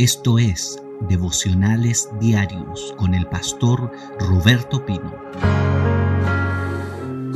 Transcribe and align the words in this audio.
Esto 0.00 0.38
es 0.38 0.82
Devocionales 1.10 2.08
Diarios 2.18 2.94
con 2.96 3.12
el 3.12 3.26
pastor 3.26 3.92
Roberto 4.18 4.86
Pino. 4.86 5.14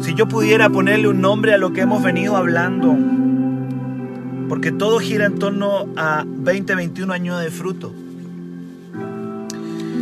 Si 0.01 0.15
yo 0.15 0.27
pudiera 0.27 0.71
ponerle 0.71 1.09
un 1.09 1.21
nombre 1.21 1.53
a 1.53 1.59
lo 1.59 1.75
que 1.75 1.83
hemos 1.83 2.03
venido 2.03 2.39
hablando, 2.39 2.97
porque 4.49 4.73
todo 4.73 4.99
gira 4.99 5.27
en 5.27 5.39
torno 5.39 5.91
a 5.99 6.25
20, 6.27 6.75
21 6.75 7.13
años 7.13 7.43
de 7.43 7.51
fruto. 7.51 7.93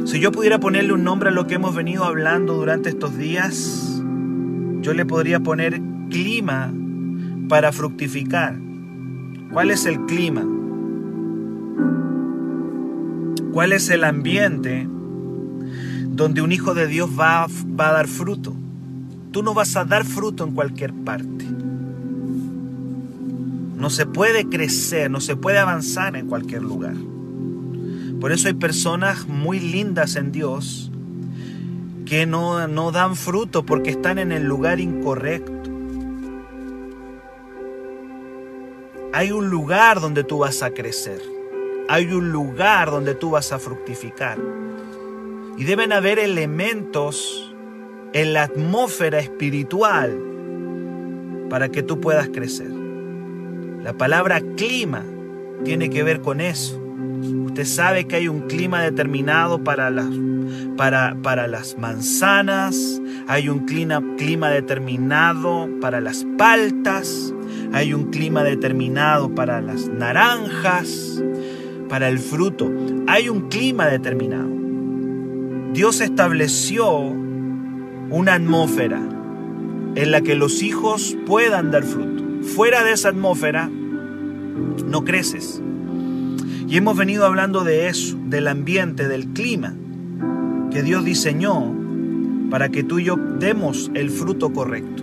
Si 0.04 0.20
yo 0.20 0.30
pudiera 0.30 0.60
ponerle 0.60 0.92
un 0.92 1.02
nombre 1.02 1.30
a 1.30 1.32
lo 1.32 1.48
que 1.48 1.56
hemos 1.56 1.74
venido 1.74 2.04
hablando 2.04 2.54
durante 2.54 2.90
estos 2.90 3.18
días, 3.18 4.00
yo 4.82 4.94
le 4.94 5.04
podría 5.04 5.40
poner 5.40 5.80
clima 6.10 6.72
para 7.48 7.72
fructificar. 7.72 8.54
¿Cuál 9.50 9.72
es 9.72 9.84
el 9.84 9.98
clima? 10.06 10.46
¿Cuál 13.52 13.74
es 13.74 13.90
el 13.90 14.04
ambiente 14.04 14.88
donde 14.88 16.40
un 16.40 16.52
hijo 16.52 16.72
de 16.72 16.86
Dios 16.86 17.10
va, 17.18 17.46
va 17.78 17.90
a 17.90 17.92
dar 17.92 18.08
fruto? 18.08 18.54
Tú 19.30 19.42
no 19.42 19.52
vas 19.52 19.76
a 19.76 19.84
dar 19.84 20.06
fruto 20.06 20.44
en 20.44 20.54
cualquier 20.54 20.94
parte. 20.94 21.44
No 23.76 23.90
se 23.90 24.06
puede 24.06 24.48
crecer, 24.48 25.10
no 25.10 25.20
se 25.20 25.36
puede 25.36 25.58
avanzar 25.58 26.16
en 26.16 26.28
cualquier 26.28 26.62
lugar. 26.62 26.94
Por 28.22 28.32
eso 28.32 28.48
hay 28.48 28.54
personas 28.54 29.28
muy 29.28 29.60
lindas 29.60 30.16
en 30.16 30.32
Dios 30.32 30.90
que 32.06 32.24
no, 32.24 32.66
no 32.68 32.90
dan 32.90 33.16
fruto 33.16 33.66
porque 33.66 33.90
están 33.90 34.18
en 34.18 34.32
el 34.32 34.44
lugar 34.44 34.80
incorrecto. 34.80 35.70
Hay 39.12 39.30
un 39.30 39.50
lugar 39.50 40.00
donde 40.00 40.24
tú 40.24 40.38
vas 40.38 40.62
a 40.62 40.70
crecer 40.70 41.20
hay 41.88 42.12
un 42.12 42.32
lugar 42.32 42.90
donde 42.90 43.14
tú 43.14 43.30
vas 43.30 43.52
a 43.52 43.58
fructificar. 43.58 44.38
Y 45.56 45.64
deben 45.64 45.92
haber 45.92 46.18
elementos 46.18 47.54
en 48.12 48.32
la 48.32 48.44
atmósfera 48.44 49.18
espiritual 49.18 50.18
para 51.50 51.68
que 51.68 51.82
tú 51.82 52.00
puedas 52.00 52.28
crecer. 52.28 52.70
La 53.82 53.92
palabra 53.92 54.40
clima 54.56 55.04
tiene 55.64 55.90
que 55.90 56.02
ver 56.02 56.20
con 56.20 56.40
eso. 56.40 56.78
Usted 57.44 57.64
sabe 57.64 58.06
que 58.06 58.16
hay 58.16 58.28
un 58.28 58.42
clima 58.48 58.82
determinado 58.82 59.62
para 59.62 59.90
las, 59.90 60.08
para, 60.76 61.16
para 61.22 61.46
las 61.46 61.76
manzanas, 61.78 63.00
hay 63.28 63.48
un 63.48 63.66
clima, 63.66 64.02
clima 64.16 64.48
determinado 64.48 65.68
para 65.80 66.00
las 66.00 66.26
paltas, 66.38 67.34
hay 67.72 67.92
un 67.92 68.10
clima 68.10 68.42
determinado 68.42 69.34
para 69.34 69.60
las 69.60 69.88
naranjas, 69.88 71.22
para 71.92 72.08
el 72.08 72.20
fruto. 72.20 72.72
Hay 73.06 73.28
un 73.28 73.50
clima 73.50 73.86
determinado. 73.86 74.48
Dios 75.74 76.00
estableció 76.00 76.90
una 76.90 78.32
atmósfera 78.32 78.98
en 79.94 80.10
la 80.10 80.22
que 80.22 80.34
los 80.34 80.62
hijos 80.62 81.18
puedan 81.26 81.70
dar 81.70 81.84
fruto. 81.84 82.24
Fuera 82.56 82.82
de 82.82 82.92
esa 82.92 83.10
atmósfera 83.10 83.68
no 83.68 85.04
creces. 85.04 85.60
Y 86.66 86.78
hemos 86.78 86.96
venido 86.96 87.26
hablando 87.26 87.62
de 87.62 87.88
eso, 87.88 88.16
del 88.24 88.48
ambiente, 88.48 89.06
del 89.06 89.26
clima 89.26 89.74
que 90.70 90.82
Dios 90.82 91.04
diseñó 91.04 91.74
para 92.48 92.70
que 92.70 92.84
tú 92.84 93.00
y 93.00 93.04
yo 93.04 93.16
demos 93.16 93.90
el 93.92 94.08
fruto 94.08 94.54
correcto. 94.54 95.02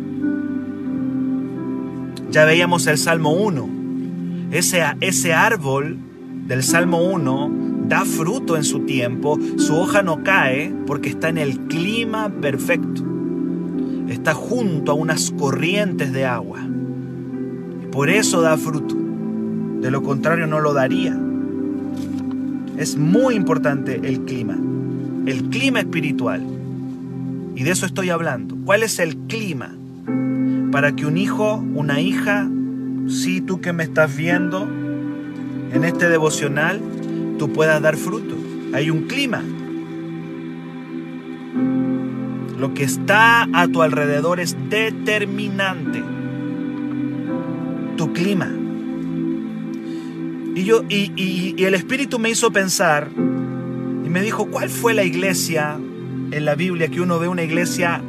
Ya 2.31 2.45
veíamos 2.45 2.87
el 2.87 2.97
Salmo 2.97 3.33
1. 3.33 3.69
Ese, 4.49 4.83
ese 5.01 5.33
árbol 5.33 6.08
del 6.49 6.63
Salmo 6.63 7.03
1 7.03 7.85
da 7.87 8.05
fruto 8.05 8.57
en 8.57 8.63
su 8.63 8.79
tiempo, 8.79 9.37
su 9.57 9.75
hoja 9.75 10.01
no 10.01 10.23
cae 10.23 10.73
porque 10.87 11.09
está 11.09 11.29
en 11.29 11.37
el 11.37 11.59
clima 11.67 12.29
perfecto. 12.41 13.03
Está 14.07 14.33
junto 14.33 14.91
a 14.91 14.95
unas 14.95 15.29
corrientes 15.29 16.11
de 16.11 16.25
agua. 16.25 16.59
Por 17.91 18.09
eso 18.09 18.41
da 18.41 18.57
fruto. 18.57 18.95
De 19.79 19.91
lo 19.91 20.01
contrario 20.01 20.47
no 20.47 20.59
lo 20.59 20.73
daría. 20.73 21.15
Es 22.77 22.97
muy 22.97 23.35
importante 23.35 24.01
el 24.03 24.21
clima. 24.21 24.57
El 25.27 25.49
clima 25.49 25.81
espiritual. 25.81 26.41
Y 27.55 27.61
de 27.61 27.69
eso 27.69 27.85
estoy 27.85 28.09
hablando. 28.09 28.57
¿Cuál 28.65 28.81
es 28.81 28.97
el 28.97 29.15
clima? 29.27 29.75
Para 30.71 30.95
que 30.95 31.05
un 31.05 31.19
hijo, 31.19 31.63
una 31.75 32.01
hija, 32.01 32.49
si 33.07 33.39
tú 33.39 33.61
que 33.61 33.71
me 33.71 33.83
estás 33.83 34.17
viendo, 34.17 34.67
en 35.71 35.83
este 35.83 36.09
devocional 36.09 36.81
tú 37.37 37.51
puedas 37.51 37.81
dar 37.81 37.95
fruto. 37.95 38.35
Hay 38.73 38.89
un 38.89 39.03
clima. 39.03 39.43
Lo 42.57 42.73
que 42.73 42.83
está 42.83 43.47
a 43.53 43.67
tu 43.67 43.81
alrededor 43.81 44.39
es 44.39 44.55
determinante. 44.69 46.03
Tu 47.95 48.13
clima. 48.13 48.51
Y, 50.55 50.63
yo, 50.63 50.83
y, 50.89 51.55
y 51.55 51.63
el 51.63 51.73
Espíritu 51.73 52.19
me 52.19 52.29
hizo 52.29 52.51
pensar 52.51 53.09
y 53.15 54.09
me 54.09 54.21
dijo, 54.21 54.47
¿cuál 54.47 54.69
fue 54.69 54.93
la 54.93 55.03
iglesia 55.03 55.77
en 56.31 56.45
la 56.45 56.55
Biblia 56.55 56.89
que 56.89 56.99
uno 56.99 57.19
ve 57.19 57.27
una 57.27 57.43
iglesia 57.43 58.01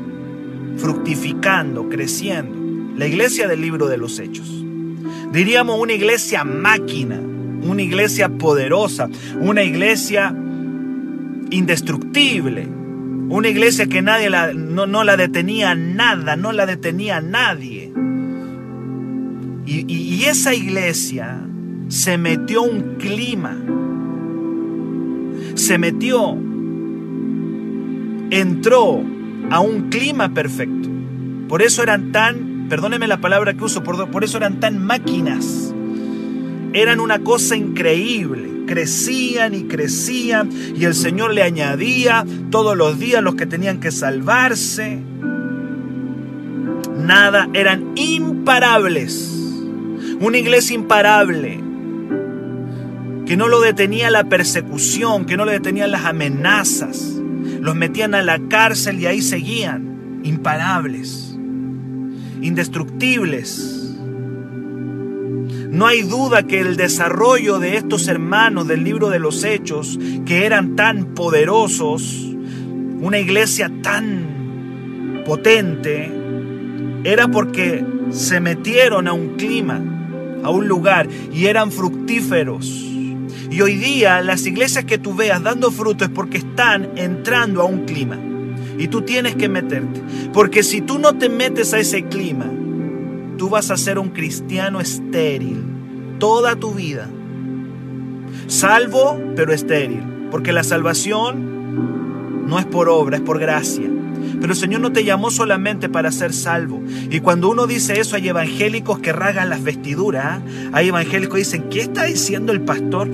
fructificando, 0.78 1.88
creciendo? 1.88 2.59
La 2.98 3.06
iglesia 3.06 3.47
del 3.47 3.60
libro 3.60 3.87
de 3.87 3.98
los 3.98 4.19
Hechos. 4.19 4.48
Diríamos 5.32 5.78
una 5.78 5.92
iglesia 5.92 6.42
máquina 6.42 7.21
una 7.62 7.82
iglesia 7.82 8.28
poderosa, 8.28 9.09
una 9.41 9.62
iglesia 9.62 10.34
indestructible, 11.50 12.69
una 13.28 13.48
iglesia 13.48 13.87
que 13.87 14.03
nadie 14.03 14.31
la, 14.31 14.53
no, 14.53 15.04
la 15.04 15.16
detenía 15.16 15.75
nada, 15.75 16.37
no 16.37 16.53
la 16.53 16.66
detenía 16.66 17.21
nadie. 17.21 17.93
Y, 19.66 19.93
y 19.93 20.25
esa 20.25 20.54
iglesia 20.54 21.47
se 21.88 22.19
metió 22.19 22.62
un 22.62 22.97
clima, 22.98 23.56
se 25.54 25.78
metió, 25.78 26.37
entró 28.31 29.03
a 29.50 29.60
un 29.60 29.91
clima 29.91 30.32
perfecto. 30.34 30.88
Por 31.48 31.62
eso 31.62 31.82
eran 31.82 32.12
tan, 32.12 32.66
perdóneme 32.69 33.06
la 33.06 33.21
palabra 33.21 33.54
que 33.54 33.65
uso, 33.65 33.82
por, 33.82 34.10
por 34.10 34.25
eso 34.25 34.38
eran 34.38 34.60
tan 34.60 34.84
máquinas 34.84 35.75
eran 36.73 37.01
una 37.01 37.21
cosa 37.21 37.57
increíble. 37.57 38.49
Crecían 38.67 39.55
y 39.55 39.65
crecían 39.65 40.51
y 40.77 40.85
el 40.85 40.95
Señor 40.95 41.35
le 41.35 41.43
añadía 41.43 42.25
todos 42.51 42.77
los 42.77 42.99
días 42.99 43.23
los 43.23 43.35
que 43.35 43.47
tenían 43.47 43.81
que 43.81 43.91
salvarse. 43.91 44.99
Nada, 46.97 47.49
eran 47.53 47.93
imparables. 47.97 49.29
Una 50.21 50.39
iglesia 50.39 50.75
imparable. 50.75 51.61
Que 53.27 53.37
no 53.37 53.49
lo 53.49 53.61
detenía 53.61 54.11
la 54.11 54.25
persecución, 54.25 55.25
que 55.25 55.37
no 55.37 55.45
lo 55.45 55.51
detenían 55.51 55.91
las 55.91 56.05
amenazas. 56.05 57.17
Los 57.61 57.75
metían 57.75 58.15
a 58.15 58.23
la 58.23 58.39
cárcel 58.49 59.01
y 59.01 59.07
ahí 59.07 59.23
seguían. 59.23 60.21
Imparables. 60.23 61.37
Indestructibles 62.43 63.80
no 65.71 65.87
hay 65.87 66.03
duda 66.03 66.43
que 66.43 66.61
el 66.61 66.77
desarrollo 66.77 67.61
de 67.61 67.77
estos 67.77 68.09
hermanos 68.09 68.67
del 68.67 68.83
libro 68.83 69.09
de 69.09 69.21
los 69.21 69.45
Hechos, 69.45 69.99
que 70.27 70.45
eran 70.45 70.75
tan 70.75 71.15
poderosos, 71.15 72.35
una 73.01 73.21
iglesia 73.21 73.71
tan 73.81 75.23
potente, 75.25 76.11
era 77.05 77.29
porque 77.29 77.85
se 78.11 78.41
metieron 78.41 79.07
a 79.07 79.13
un 79.13 79.37
clima, 79.37 79.81
a 80.43 80.51
un 80.51 80.67
lugar, 80.67 81.09
y 81.33 81.47
eran 81.47 81.71
fructíferos. 81.71 82.67
Y 83.51 83.61
hoy 83.63 83.77
día 83.77 84.21
las 84.23 84.47
iglesias 84.47 84.84
que 84.84 84.99
tú 84.99 85.15
veas 85.15 85.41
dando 85.41 85.71
fruto 85.71 86.05
es 86.05 86.11
porque 86.11 86.39
están 86.39 86.91
entrando 86.97 87.63
a 87.63 87.66
un 87.66 87.84
clima. 87.84 88.19
Y 88.77 88.89
tú 88.89 89.03
tienes 89.03 89.37
que 89.37 89.49
meterte. 89.49 90.01
Porque 90.33 90.65
si 90.65 90.81
tú 90.81 90.99
no 90.99 91.16
te 91.16 91.28
metes 91.28 91.75
a 91.75 91.78
ese 91.78 92.05
clima, 92.05 92.51
tú 93.41 93.48
vas 93.48 93.71
a 93.71 93.78
ser 93.78 93.98
un 93.98 94.10
cristiano 94.10 94.83
estéril 94.83 95.65
toda 96.19 96.57
tu 96.57 96.75
vida. 96.75 97.09
Salvo, 98.48 99.19
pero 99.34 99.54
estéril. 99.54 100.03
Porque 100.31 100.53
la 100.53 100.63
salvación 100.63 102.47
no 102.47 102.59
es 102.59 102.66
por 102.66 102.91
obra, 102.91 103.16
es 103.16 103.22
por 103.22 103.39
gracia. 103.39 103.89
Pero 104.42 104.53
el 104.53 104.59
Señor 104.59 104.83
no 104.83 104.92
te 104.92 105.04
llamó 105.04 105.31
solamente 105.31 105.89
para 105.89 106.13
ser 106.13 106.34
salvo. 106.34 106.83
Y 107.10 107.21
cuando 107.21 107.48
uno 107.48 107.66
dice 107.66 107.98
eso, 107.98 108.15
hay 108.15 108.28
evangélicos 108.28 108.98
que 108.98 109.10
ragan 109.10 109.48
las 109.48 109.63
vestiduras. 109.63 110.27
¿ah? 110.27 110.42
Hay 110.75 110.89
evangélicos 110.89 111.37
que 111.37 111.39
dicen, 111.39 111.71
¿qué 111.71 111.81
está 111.81 112.04
diciendo 112.04 112.53
el 112.53 112.60
pastor? 112.60 113.10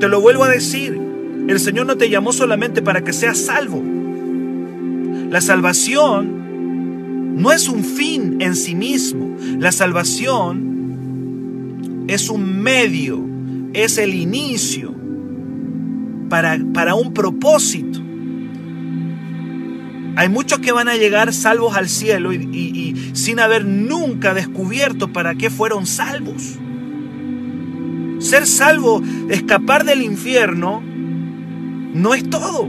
Te 0.00 0.08
lo 0.08 0.20
vuelvo 0.20 0.42
a 0.42 0.48
decir. 0.48 1.00
El 1.46 1.60
Señor 1.60 1.86
no 1.86 1.96
te 1.96 2.10
llamó 2.10 2.32
solamente 2.32 2.82
para 2.82 3.04
que 3.04 3.12
seas 3.12 3.38
salvo. 3.38 3.80
La 5.30 5.40
salvación 5.40 6.41
no 7.34 7.52
es 7.52 7.68
un 7.68 7.84
fin 7.84 8.38
en 8.40 8.56
sí 8.56 8.74
mismo. 8.74 9.36
La 9.58 9.72
salvación 9.72 10.72
es 12.08 12.28
un 12.30 12.62
medio, 12.62 13.24
es 13.72 13.98
el 13.98 14.14
inicio 14.14 14.94
para, 16.28 16.58
para 16.72 16.94
un 16.94 17.12
propósito. 17.12 18.00
Hay 20.14 20.28
muchos 20.28 20.58
que 20.58 20.72
van 20.72 20.88
a 20.88 20.96
llegar 20.96 21.32
salvos 21.32 21.74
al 21.76 21.88
cielo 21.88 22.32
y, 22.32 23.12
sin 23.14 23.40
haber 23.40 23.64
nunca 23.64 24.34
descubierto 24.34 25.12
para 25.12 25.34
qué 25.34 25.48
fueron 25.48 25.86
salvos. 25.86 26.58
Ser 28.18 28.46
salvo, 28.46 29.02
escapar 29.30 29.84
del 29.84 30.02
infierno, 30.02 30.82
no 31.94 32.14
es 32.14 32.28
todo. 32.28 32.68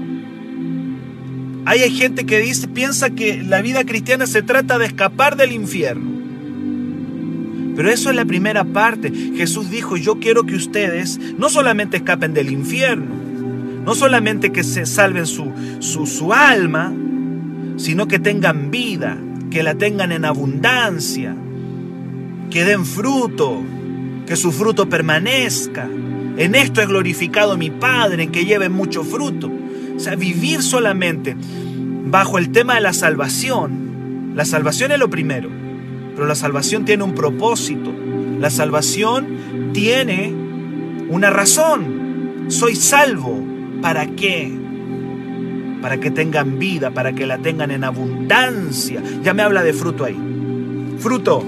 Hay 1.66 1.90
gente 1.92 2.26
que 2.26 2.40
dice, 2.40 2.68
piensa 2.68 3.12
que 3.12 3.42
la 3.42 3.62
vida 3.62 3.86
cristiana 3.86 4.28
se 4.28 4.42
trata 4.42 4.78
de 4.78 4.86
escapar 4.86 5.38
del 5.38 5.52
infierno. 5.52 6.12
Pero 7.76 7.90
eso 7.90 8.10
es 8.10 8.16
la 8.16 8.26
primera 8.26 8.64
parte. 8.66 9.12
Jesús 9.36 9.70
dijo, 9.70 9.98
yo 9.98 10.20
quiero 10.20 10.46
que 10.46 10.56
ustedes 10.56 11.20
no 11.38 11.50
solamente 11.50 11.98
escapen 11.98 12.34
del 12.34 12.52
infierno, 12.52 13.16
no 13.86 13.96
solamente 13.96 14.52
que 14.52 14.64
se 14.64 14.86
salven 14.86 15.26
su, 15.26 15.52
su, 15.80 16.06
su 16.06 16.34
alma, 16.34 16.94
sino 17.78 18.08
que 18.08 18.20
tengan 18.20 18.70
vida, 18.70 19.18
que 19.50 19.64
la 19.64 19.76
tengan 19.76 20.12
en 20.12 20.26
abundancia, 20.26 21.36
que 22.50 22.66
den 22.66 22.86
fruto, 22.86 23.64
que 24.28 24.36
su 24.36 24.52
fruto 24.52 24.88
permanezca. 24.90 25.90
En 26.38 26.56
esto 26.56 26.82
es 26.82 26.88
glorificado 26.88 27.58
mi 27.58 27.70
Padre, 27.70 28.28
que 28.28 28.46
lleven 28.46 28.72
mucho 28.72 29.04
fruto. 29.04 29.52
O 29.96 30.00
sea, 30.00 30.16
vivir 30.16 30.62
solamente 30.62 31.36
bajo 32.06 32.38
el 32.38 32.52
tema 32.52 32.76
de 32.76 32.82
la 32.82 32.94
salvación. 32.94 34.34
La 34.36 34.46
salvación 34.46 34.92
es 34.92 35.00
lo 35.00 35.10
primero, 35.10 35.50
pero 36.16 36.28
la 36.28 36.36
salvación 36.36 36.86
tiene 36.86 37.04
un 37.04 37.14
propósito. 37.14 37.94
La 38.40 38.50
salvación 38.50 39.72
tiene 39.74 40.34
una 41.10 41.30
razón. 41.30 42.46
Soy 42.50 42.76
salvo. 42.76 43.42
¿Para 43.82 44.08
qué? 44.08 44.64
para 45.84 46.00
que 46.00 46.12
tengan 46.12 46.60
vida, 46.60 46.92
para 46.92 47.12
que 47.12 47.28
la 47.28 47.40
tengan 47.40 47.70
en 47.70 47.84
abundancia. 47.84 49.04
Ya 49.22 49.34
me 49.34 49.42
habla 49.42 49.64
de 49.64 49.74
fruto 49.74 50.06
ahí. 50.06 50.18
Fruto. 50.98 51.44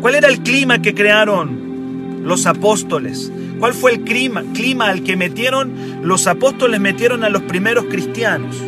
¿Cuál 0.00 0.14
era 0.14 0.28
el 0.28 0.40
clima 0.40 0.80
que 0.80 0.94
crearon 0.94 2.22
los 2.24 2.46
apóstoles? 2.46 3.30
¿Cuál 3.62 3.74
fue 3.74 3.92
el 3.92 4.00
clima, 4.00 4.42
clima 4.54 4.88
al 4.88 5.04
que 5.04 5.16
metieron 5.16 6.02
los 6.02 6.26
apóstoles 6.26 6.80
metieron 6.80 7.22
a 7.22 7.28
los 7.28 7.42
primeros 7.42 7.84
cristianos? 7.84 8.60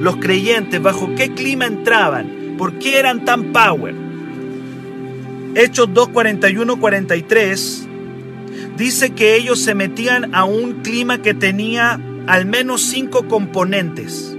Los 0.00 0.16
creyentes, 0.16 0.82
¿bajo 0.82 1.14
qué 1.14 1.32
clima 1.34 1.66
entraban? 1.66 2.56
¿Por 2.58 2.72
qué 2.80 2.98
eran 2.98 3.24
tan 3.24 3.52
power? 3.52 3.94
Hechos 5.54 5.94
2, 5.94 6.08
41, 6.08 6.80
43 6.80 7.86
dice 8.76 9.10
que 9.10 9.36
ellos 9.36 9.60
se 9.60 9.76
metían 9.76 10.34
a 10.34 10.42
un 10.42 10.82
clima 10.82 11.22
que 11.22 11.32
tenía 11.32 12.00
al 12.26 12.44
menos 12.44 12.82
cinco 12.82 13.28
componentes. 13.28 14.36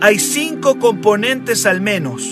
Hay 0.00 0.18
cinco 0.18 0.78
componentes 0.78 1.66
al 1.66 1.82
menos, 1.82 2.26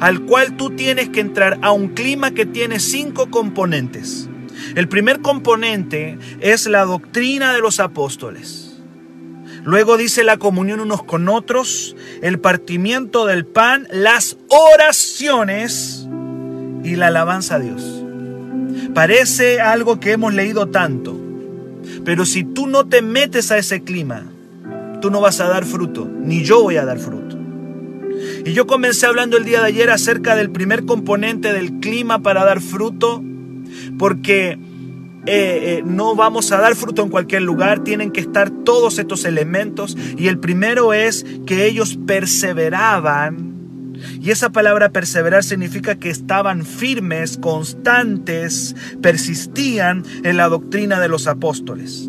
al 0.00 0.22
cual 0.22 0.56
tú 0.56 0.70
tienes 0.70 1.08
que 1.10 1.20
entrar 1.20 1.60
a 1.62 1.70
un 1.70 1.90
clima 1.90 2.32
que 2.32 2.46
tiene 2.46 2.80
cinco 2.80 3.30
componentes. 3.30 4.28
El 4.74 4.88
primer 4.88 5.20
componente 5.20 6.18
es 6.40 6.66
la 6.66 6.84
doctrina 6.84 7.52
de 7.52 7.60
los 7.60 7.80
apóstoles. 7.80 8.80
Luego 9.64 9.96
dice 9.96 10.24
la 10.24 10.38
comunión 10.38 10.80
unos 10.80 11.04
con 11.04 11.28
otros, 11.28 11.94
el 12.20 12.40
partimiento 12.40 13.26
del 13.26 13.46
pan, 13.46 13.86
las 13.92 14.36
oraciones 14.48 16.08
y 16.82 16.96
la 16.96 17.08
alabanza 17.08 17.56
a 17.56 17.58
Dios. 17.60 18.04
Parece 18.94 19.60
algo 19.60 20.00
que 20.00 20.12
hemos 20.12 20.34
leído 20.34 20.66
tanto, 20.68 21.16
pero 22.04 22.24
si 22.24 22.42
tú 22.42 22.66
no 22.66 22.88
te 22.88 23.02
metes 23.02 23.52
a 23.52 23.58
ese 23.58 23.82
clima, 23.82 24.26
tú 25.00 25.10
no 25.10 25.20
vas 25.20 25.40
a 25.40 25.48
dar 25.48 25.64
fruto, 25.64 26.08
ni 26.08 26.42
yo 26.42 26.62
voy 26.62 26.76
a 26.76 26.84
dar 26.84 26.98
fruto. 26.98 27.38
Y 28.44 28.52
yo 28.52 28.66
comencé 28.66 29.06
hablando 29.06 29.36
el 29.36 29.44
día 29.44 29.60
de 29.60 29.66
ayer 29.66 29.90
acerca 29.90 30.34
del 30.34 30.50
primer 30.50 30.84
componente 30.84 31.52
del 31.52 31.78
clima 31.78 32.22
para 32.22 32.44
dar 32.44 32.60
fruto, 32.60 33.22
porque 33.98 34.52
eh, 34.52 34.58
eh, 35.26 35.82
no 35.84 36.14
vamos 36.14 36.50
a 36.52 36.58
dar 36.58 36.74
fruto 36.74 37.02
en 37.02 37.08
cualquier 37.08 37.42
lugar, 37.42 37.84
tienen 37.84 38.10
que 38.10 38.20
estar 38.20 38.50
todos 38.50 38.98
estos 38.98 39.24
elementos. 39.24 39.96
Y 40.16 40.28
el 40.28 40.38
primero 40.38 40.92
es 40.92 41.24
que 41.46 41.66
ellos 41.66 41.98
perseveraban 42.06 43.52
y 44.20 44.30
esa 44.30 44.50
palabra 44.50 44.90
perseverar 44.90 45.44
significa 45.44 45.96
que 45.96 46.10
estaban 46.10 46.64
firmes, 46.64 47.38
constantes, 47.38 48.74
persistían 49.00 50.04
en 50.24 50.36
la 50.36 50.48
doctrina 50.48 51.00
de 51.00 51.08
los 51.08 51.26
apóstoles. 51.26 52.08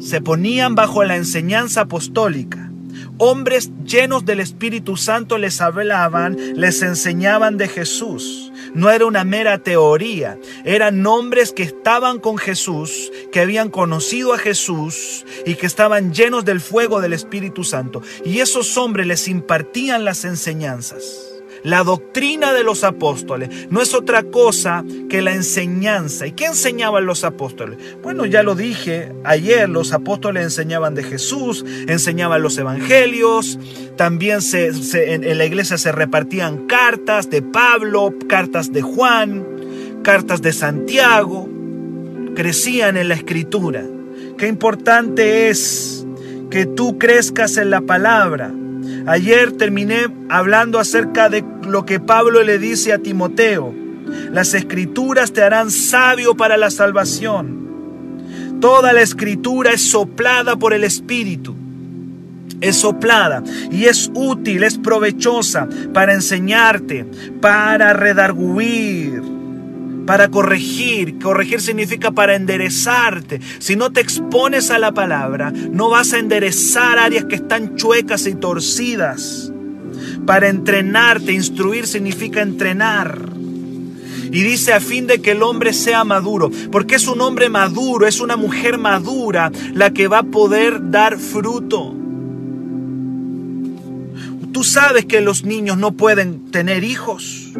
Se 0.00 0.20
ponían 0.20 0.74
bajo 0.74 1.04
la 1.04 1.16
enseñanza 1.16 1.82
apostólica. 1.82 2.70
Hombres 3.18 3.70
llenos 3.84 4.24
del 4.24 4.40
Espíritu 4.40 4.96
Santo 4.96 5.38
les 5.38 5.60
hablaban, 5.60 6.36
les 6.56 6.82
enseñaban 6.82 7.56
de 7.56 7.68
Jesús. 7.68 8.52
No 8.74 8.90
era 8.90 9.06
una 9.06 9.24
mera 9.24 9.58
teoría, 9.58 10.38
eran 10.64 11.06
hombres 11.06 11.52
que 11.52 11.62
estaban 11.62 12.18
con 12.18 12.38
Jesús, 12.38 13.12
que 13.32 13.40
habían 13.40 13.70
conocido 13.70 14.34
a 14.34 14.38
Jesús 14.38 15.24
y 15.46 15.54
que 15.54 15.66
estaban 15.66 16.12
llenos 16.12 16.44
del 16.44 16.60
fuego 16.60 17.00
del 17.00 17.12
Espíritu 17.12 17.64
Santo. 17.64 18.02
Y 18.24 18.40
esos 18.40 18.76
hombres 18.76 19.06
les 19.06 19.28
impartían 19.28 20.04
las 20.04 20.24
enseñanzas. 20.24 21.33
La 21.64 21.82
doctrina 21.82 22.52
de 22.52 22.62
los 22.62 22.84
apóstoles 22.84 23.68
no 23.70 23.80
es 23.80 23.94
otra 23.94 24.22
cosa 24.22 24.84
que 25.08 25.22
la 25.22 25.32
enseñanza. 25.32 26.26
¿Y 26.26 26.32
qué 26.32 26.44
enseñaban 26.44 27.06
los 27.06 27.24
apóstoles? 27.24 27.78
Bueno, 28.02 28.26
ya 28.26 28.42
lo 28.42 28.54
dije 28.54 29.12
ayer, 29.24 29.66
los 29.66 29.94
apóstoles 29.94 30.44
enseñaban 30.44 30.94
de 30.94 31.04
Jesús, 31.04 31.64
enseñaban 31.88 32.42
los 32.42 32.58
evangelios, 32.58 33.58
también 33.96 34.40
en, 34.52 35.38
la 35.38 35.44
iglesia 35.46 35.78
se 35.78 35.90
repartían 35.90 36.66
cartas 36.66 37.30
de 37.30 37.40
Pablo, 37.40 38.12
cartas 38.28 38.70
de 38.70 38.82
Juan, 38.82 39.46
cartas 40.02 40.42
de 40.42 40.52
Santiago, 40.52 41.48
crecían 42.36 42.98
en 42.98 43.08
la 43.08 43.14
escritura. 43.14 43.82
Qué 44.36 44.48
importante 44.48 45.48
es 45.48 46.04
que 46.50 46.66
tú 46.66 46.98
crezcas 46.98 47.56
en 47.56 47.70
la 47.70 47.80
palabra. 47.80 48.52
Ayer 49.06 49.52
terminé 49.52 50.08
hablando 50.30 50.78
acerca 50.78 51.28
de 51.28 51.44
lo 51.66 51.84
que 51.84 52.00
Pablo 52.00 52.42
le 52.42 52.58
dice 52.58 52.92
a 52.92 52.98
Timoteo. 52.98 53.74
Las 54.32 54.54
escrituras 54.54 55.32
te 55.32 55.42
harán 55.42 55.70
sabio 55.70 56.34
para 56.34 56.56
la 56.56 56.70
salvación. 56.70 58.58
Toda 58.60 58.94
la 58.94 59.02
escritura 59.02 59.72
es 59.72 59.90
soplada 59.90 60.56
por 60.56 60.72
el 60.72 60.84
Espíritu. 60.84 61.54
Es 62.62 62.76
soplada 62.76 63.42
y 63.70 63.84
es 63.84 64.10
útil, 64.14 64.62
es 64.62 64.78
provechosa 64.78 65.68
para 65.92 66.14
enseñarte, 66.14 67.04
para 67.42 67.92
redarguir, 67.92 69.13
para 70.06 70.28
corregir. 70.28 71.18
Corregir 71.18 71.60
significa 71.60 72.10
para 72.10 72.34
enderezarte. 72.34 73.40
Si 73.58 73.76
no 73.76 73.92
te 73.92 74.00
expones 74.00 74.70
a 74.70 74.78
la 74.78 74.92
palabra, 74.92 75.50
no 75.50 75.90
vas 75.90 76.12
a 76.12 76.18
enderezar 76.18 76.98
áreas 76.98 77.24
que 77.24 77.36
están 77.36 77.76
chuecas 77.76 78.26
y 78.26 78.34
torcidas. 78.34 79.52
Para 80.26 80.48
entrenarte, 80.48 81.32
instruir 81.32 81.86
significa 81.86 82.42
entrenar. 82.42 83.18
Y 84.34 84.42
dice 84.42 84.72
a 84.72 84.80
fin 84.80 85.06
de 85.06 85.20
que 85.20 85.32
el 85.32 85.42
hombre 85.42 85.72
sea 85.72 86.02
maduro, 86.02 86.50
porque 86.72 86.96
es 86.96 87.06
un 87.06 87.20
hombre 87.20 87.48
maduro, 87.48 88.06
es 88.06 88.20
una 88.20 88.36
mujer 88.36 88.78
madura 88.78 89.52
la 89.74 89.92
que 89.92 90.08
va 90.08 90.18
a 90.18 90.22
poder 90.24 90.90
dar 90.90 91.18
fruto. 91.18 91.94
Tú 94.52 94.64
sabes 94.64 95.04
que 95.04 95.20
los 95.20 95.44
niños 95.44 95.78
no 95.78 95.92
pueden 95.92 96.50
tener 96.50 96.84
hijos. 96.84 97.52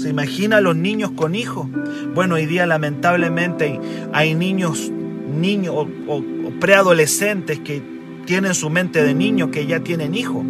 ¿Se 0.00 0.08
imagina 0.08 0.56
a 0.56 0.60
los 0.62 0.76
niños 0.76 1.10
con 1.10 1.34
hijos? 1.34 1.66
Bueno, 2.14 2.36
hoy 2.36 2.46
día 2.46 2.66
lamentablemente 2.66 3.78
hay 4.14 4.34
niños, 4.34 4.90
niños 4.90 5.74
o, 5.76 5.86
o 6.08 6.50
preadolescentes 6.58 7.60
que 7.60 7.82
tienen 8.24 8.54
su 8.54 8.70
mente 8.70 9.02
de 9.02 9.12
niño 9.12 9.50
que 9.50 9.66
ya 9.66 9.80
tienen 9.80 10.14
hijo. 10.14 10.42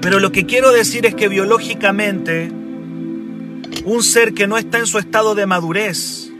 Pero 0.00 0.18
lo 0.18 0.32
que 0.32 0.46
quiero 0.46 0.72
decir 0.72 1.04
es 1.04 1.14
que 1.14 1.28
biológicamente 1.28 2.50
un 3.84 4.02
ser 4.02 4.32
que 4.32 4.46
no 4.46 4.56
está 4.56 4.78
en 4.78 4.86
su 4.86 4.96
estado 4.96 5.34
de 5.34 5.44
madurez 5.44 6.32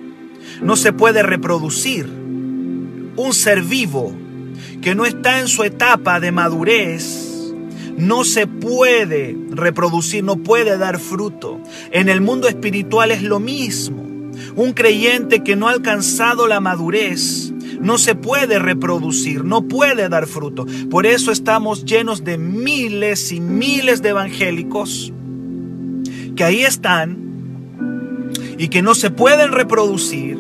no 0.63 0.77
se 0.77 0.95
puede 0.95 1.23
reproducir. 1.23 2.07
Un 2.07 3.35
ser 3.35 3.61
vivo 3.63 4.15
que 4.81 4.95
no 4.95 5.05
está 5.05 5.41
en 5.41 5.49
su 5.49 5.63
etapa 5.63 6.21
de 6.21 6.33
madurez 6.33 7.30
no 8.01 8.25
se 8.25 8.47
puede 8.47 9.37
reproducir, 9.51 10.25
no 10.25 10.37
puede 10.37 10.79
dar 10.79 10.99
fruto. 10.99 11.61
En 11.93 12.09
el 12.09 12.21
mundo 12.21 12.49
espiritual 12.49 13.11
es 13.11 13.23
lo 13.23 13.41
mismo. 13.41 14.03
Un 14.57 14.73
creyente 14.73 15.43
que 15.45 15.57
no 15.57 15.69
ha 15.69 15.73
alcanzado 15.73 16.47
la 16.47 16.61
madurez 16.61 17.53
no 17.81 17.97
se 17.99 18.15
puede 18.15 18.59
reproducir, 18.59 19.45
no 19.45 19.63
puede 19.63 20.09
dar 20.09 20.27
fruto. 20.27 20.67
Por 20.91 21.07
eso 21.07 21.33
estamos 21.33 21.85
llenos 21.85 22.25
de 22.25 22.37
miles 22.39 23.33
y 23.33 23.41
miles 23.41 24.03
de 24.03 24.11
evangélicos 24.11 25.13
que 26.37 26.45
ahí 26.45 26.63
están 26.63 27.19
y 28.59 28.69
que 28.69 28.83
no 28.83 28.95
se 28.95 29.11
pueden 29.11 29.53
reproducir, 29.53 30.39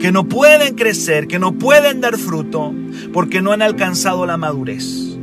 que 0.00 0.12
no 0.12 0.28
pueden 0.28 0.74
crecer, 0.76 1.26
que 1.26 1.38
no 1.38 1.58
pueden 1.58 2.00
dar 2.00 2.16
fruto 2.16 2.72
porque 3.12 3.42
no 3.42 3.52
han 3.52 3.62
alcanzado 3.62 4.24
la 4.24 4.36
madurez. 4.36 5.13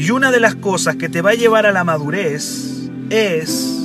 Y 0.00 0.12
una 0.12 0.30
de 0.30 0.40
las 0.40 0.54
cosas 0.54 0.96
que 0.96 1.10
te 1.10 1.20
va 1.20 1.32
a 1.32 1.34
llevar 1.34 1.66
a 1.66 1.72
la 1.72 1.84
madurez 1.84 2.88
es 3.10 3.78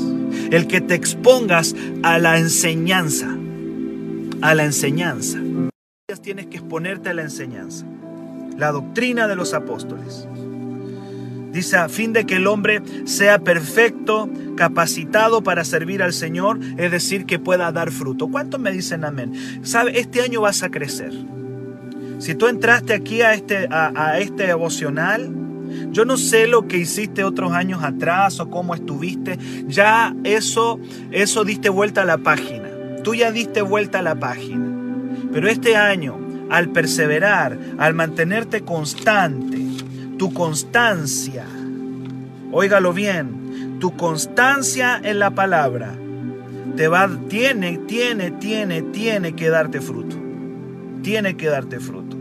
el 0.49 0.65
que 0.65 0.79
te 0.79 0.95
expongas 0.95 1.75
a 2.03 2.19
la 2.19 2.37
enseñanza, 2.37 3.35
a 4.41 4.55
la 4.55 4.63
enseñanza. 4.63 5.39
Tienes 6.21 6.45
que 6.45 6.55
exponerte 6.55 7.09
a 7.09 7.13
la 7.13 7.23
enseñanza, 7.23 7.85
la 8.57 8.71
doctrina 8.71 9.27
de 9.27 9.35
los 9.35 9.53
apóstoles. 9.53 10.25
Dice, 11.51 11.75
a 11.75 11.89
fin 11.89 12.13
de 12.13 12.25
que 12.25 12.37
el 12.37 12.47
hombre 12.47 12.81
sea 13.03 13.39
perfecto, 13.39 14.29
capacitado 14.55 15.43
para 15.43 15.65
servir 15.65 16.01
al 16.01 16.13
Señor, 16.13 16.61
es 16.77 16.91
decir, 16.91 17.25
que 17.25 17.39
pueda 17.39 17.73
dar 17.73 17.91
fruto. 17.91 18.29
¿Cuántos 18.29 18.61
me 18.61 18.71
dicen 18.71 19.03
amén? 19.03 19.33
¿Sabe? 19.63 19.99
Este 19.99 20.21
año 20.21 20.39
vas 20.39 20.63
a 20.63 20.71
crecer. 20.71 21.11
Si 22.19 22.35
tú 22.35 22.47
entraste 22.47 22.93
aquí 22.93 23.21
a 23.21 23.33
este, 23.33 23.67
a, 23.69 24.17
este 24.19 24.47
devocional, 24.47 25.44
yo 25.91 26.05
no 26.05 26.17
sé 26.17 26.47
lo 26.47 26.67
que 26.67 26.77
hiciste 26.77 27.23
otros 27.23 27.51
años 27.53 27.83
atrás 27.83 28.39
o 28.39 28.49
cómo 28.49 28.75
estuviste. 28.75 29.37
Ya 29.67 30.15
eso, 30.23 30.79
eso 31.11 31.43
diste 31.43 31.69
vuelta 31.69 32.01
a 32.01 32.05
la 32.05 32.17
página. 32.17 32.69
Tú 33.03 33.15
ya 33.15 33.31
diste 33.31 33.61
vuelta 33.61 33.99
a 33.99 34.03
la 34.03 34.15
página. 34.15 34.65
Pero 35.31 35.47
este 35.47 35.75
año, 35.75 36.17
al 36.49 36.69
perseverar, 36.69 37.57
al 37.77 37.93
mantenerte 37.93 38.61
constante, 38.61 39.59
tu 40.17 40.33
constancia, 40.33 41.45
óigalo 42.51 42.93
bien, 42.93 43.77
tu 43.79 43.95
constancia 43.95 44.99
en 45.03 45.19
la 45.19 45.31
palabra 45.31 45.95
te 46.75 46.87
va, 46.87 47.09
tiene, 47.29 47.77
tiene, 47.79 48.31
tiene, 48.31 48.81
tiene 48.81 49.33
que 49.33 49.49
darte 49.49 49.81
fruto. 49.81 50.17
Tiene 51.01 51.37
que 51.37 51.47
darte 51.47 51.79
fruto. 51.79 52.17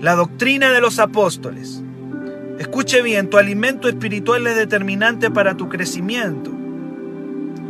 La 0.00 0.14
doctrina 0.14 0.70
de 0.70 0.80
los 0.80 0.98
apóstoles. 0.98 1.82
Escuche 2.58 3.02
bien, 3.02 3.28
tu 3.28 3.36
alimento 3.36 3.88
espiritual 3.88 4.46
es 4.46 4.56
determinante 4.56 5.30
para 5.30 5.56
tu 5.56 5.68
crecimiento. 5.68 6.50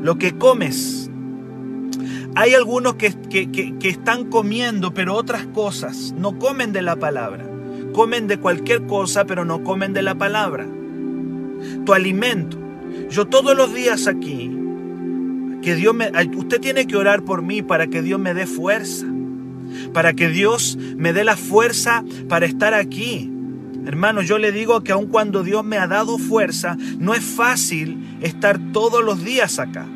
Lo 0.02 0.16
que 0.16 0.36
comes. 0.36 1.10
Hay 2.34 2.54
algunos 2.54 2.94
que, 2.94 3.12
que 3.30 3.88
están 3.88 4.26
comiendo, 4.26 4.92
pero 4.92 5.14
otras 5.14 5.46
cosas. 5.46 6.14
No 6.16 6.38
comen 6.38 6.72
de 6.72 6.82
la 6.82 6.96
palabra 6.96 7.46
comen 7.96 8.26
de 8.26 8.38
cualquier 8.38 8.82
cosa, 8.86 9.24
pero 9.24 9.46
no 9.46 9.64
comen 9.64 9.94
de 9.94 10.02
la 10.02 10.14
palabra. 10.14 10.66
Tu 11.86 11.94
alimento. 11.94 12.58
Yo 13.08 13.26
todos 13.26 13.56
los 13.56 13.72
días 13.72 14.06
aquí, 14.06 14.54
que 15.62 15.74
Dios 15.74 15.94
me, 15.94 16.10
usted 16.36 16.60
tiene 16.60 16.86
que 16.86 16.96
orar 16.98 17.22
por 17.22 17.40
mí 17.40 17.62
para 17.62 17.86
que 17.86 18.02
Dios 18.02 18.20
me 18.20 18.34
dé 18.34 18.46
fuerza, 18.46 19.06
para 19.94 20.12
que 20.12 20.28
Dios 20.28 20.76
me 20.98 21.14
dé 21.14 21.24
la 21.24 21.38
fuerza 21.38 22.04
para 22.28 22.44
estar 22.44 22.74
aquí. 22.74 23.32
Hermano, 23.86 24.20
yo 24.20 24.38
le 24.38 24.50
digo 24.50 24.82
que 24.82 24.90
aun 24.90 25.06
cuando 25.06 25.44
Dios 25.44 25.64
me 25.64 25.78
ha 25.78 25.86
dado 25.86 26.18
fuerza, 26.18 26.76
no 26.98 27.14
es 27.14 27.24
fácil 27.24 28.18
estar 28.20 28.58
todos 28.72 29.04
los 29.04 29.24
días 29.24 29.60
acá, 29.60 29.86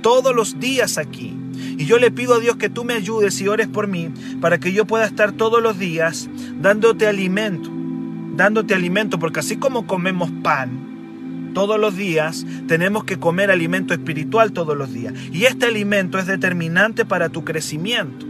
todos 0.00 0.34
los 0.34 0.58
días 0.58 0.96
aquí. 0.96 1.36
Y 1.76 1.84
yo 1.84 1.98
le 1.98 2.10
pido 2.10 2.34
a 2.34 2.40
Dios 2.40 2.56
que 2.56 2.70
tú 2.70 2.84
me 2.84 2.94
ayudes 2.94 3.38
y 3.42 3.48
ores 3.48 3.68
por 3.68 3.88
mí 3.88 4.08
para 4.40 4.58
que 4.58 4.72
yo 4.72 4.86
pueda 4.86 5.04
estar 5.04 5.32
todos 5.32 5.62
los 5.62 5.78
días 5.78 6.30
dándote 6.60 7.06
alimento, 7.06 7.70
dándote 8.34 8.74
alimento, 8.74 9.18
porque 9.18 9.40
así 9.40 9.56
como 9.56 9.86
comemos 9.86 10.30
pan 10.42 11.52
todos 11.52 11.78
los 11.78 11.94
días, 11.94 12.46
tenemos 12.68 13.04
que 13.04 13.18
comer 13.18 13.50
alimento 13.50 13.92
espiritual 13.92 14.52
todos 14.52 14.76
los 14.76 14.94
días. 14.94 15.12
Y 15.30 15.44
este 15.44 15.66
alimento 15.66 16.18
es 16.18 16.26
determinante 16.26 17.04
para 17.04 17.28
tu 17.28 17.44
crecimiento. 17.44 18.24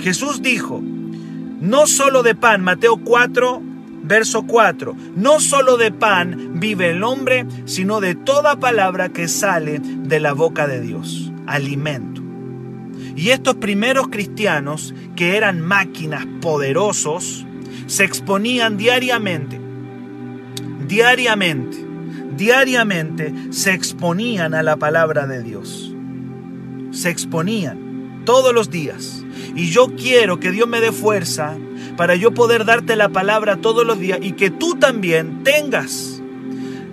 Jesús 0.00 0.40
dijo, 0.40 0.80
no 1.60 1.86
solo 1.88 2.22
de 2.22 2.34
pan, 2.34 2.62
Mateo 2.62 2.96
4, 2.96 3.69
verso 4.10 4.42
4, 4.42 4.96
no 5.14 5.38
solo 5.38 5.76
de 5.76 5.92
pan 5.92 6.58
vive 6.58 6.90
el 6.90 7.04
hombre, 7.04 7.46
sino 7.64 8.00
de 8.00 8.16
toda 8.16 8.58
palabra 8.58 9.10
que 9.10 9.28
sale 9.28 9.78
de 9.78 10.18
la 10.18 10.32
boca 10.32 10.66
de 10.66 10.80
Dios. 10.80 11.30
Alimento. 11.46 12.20
Y 13.14 13.30
estos 13.30 13.54
primeros 13.54 14.08
cristianos, 14.08 14.92
que 15.14 15.36
eran 15.36 15.60
máquinas 15.60 16.26
poderosos, 16.40 17.46
se 17.86 18.02
exponían 18.02 18.76
diariamente, 18.76 19.60
diariamente, 20.88 21.76
diariamente 22.36 23.32
se 23.50 23.74
exponían 23.74 24.54
a 24.54 24.64
la 24.64 24.76
palabra 24.76 25.28
de 25.28 25.40
Dios. 25.44 25.94
Se 26.90 27.10
exponían 27.10 28.22
todos 28.24 28.52
los 28.52 28.70
días. 28.70 29.24
Y 29.54 29.70
yo 29.70 29.94
quiero 29.94 30.40
que 30.40 30.50
Dios 30.50 30.66
me 30.66 30.80
dé 30.80 30.90
fuerza 30.90 31.56
para 31.96 32.16
yo 32.16 32.32
poder 32.32 32.64
darte 32.64 32.96
la 32.96 33.08
palabra 33.08 33.56
todos 33.56 33.86
los 33.86 33.98
días 33.98 34.18
y 34.22 34.32
que 34.32 34.50
tú 34.50 34.76
también 34.76 35.42
tengas 35.44 36.22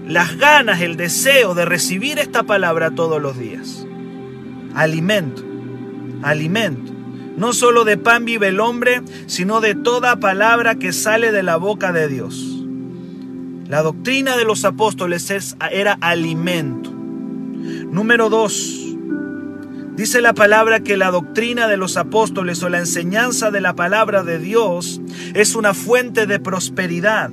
las 0.08 0.38
ganas, 0.38 0.82
el 0.82 0.96
deseo 0.98 1.54
de 1.54 1.66
recibir 1.66 2.20
esta 2.20 2.44
palabra 2.44 2.92
todos 2.92 3.22
los 3.22 3.38
días. 3.38 3.86
Alimento 4.74 5.48
alimento. 6.24 6.94
No 7.36 7.54
solo 7.54 7.86
de 7.86 7.98
pan 7.98 8.26
vive 8.26 8.48
el 8.48 8.60
hombre, 8.60 9.02
sino 9.28 9.62
de 9.62 9.76
toda 9.76 10.20
palabra 10.20 10.76
que 10.76 10.92
sale 10.92 11.32
de 11.32 11.44
la 11.44 11.58
boca 11.58 11.92
de 11.92 12.08
Dios. 12.08 12.66
La 13.68 13.84
doctrina 13.84 14.38
de 14.38 14.46
los 14.46 14.66
apóstoles 14.66 15.30
era 15.72 15.98
alimento. 16.02 16.92
Número 16.92 18.30
dos, 18.30 18.87
dice 19.98 20.22
la 20.22 20.34
palabra 20.34 20.80
que 20.80 20.96
la 20.96 21.12
doctrina 21.12 21.68
de 21.68 21.76
los 21.76 21.98
apóstoles 21.98 22.64
o 22.64 22.70
la 22.70 22.78
enseñanza 22.78 23.52
de 23.52 23.60
la 23.60 23.76
palabra 23.76 24.24
de 24.24 24.40
Dios 24.40 25.02
es 25.34 25.56
una 25.56 25.74
fuente 25.74 26.28
de 26.28 26.40
prosperidad. 26.40 27.32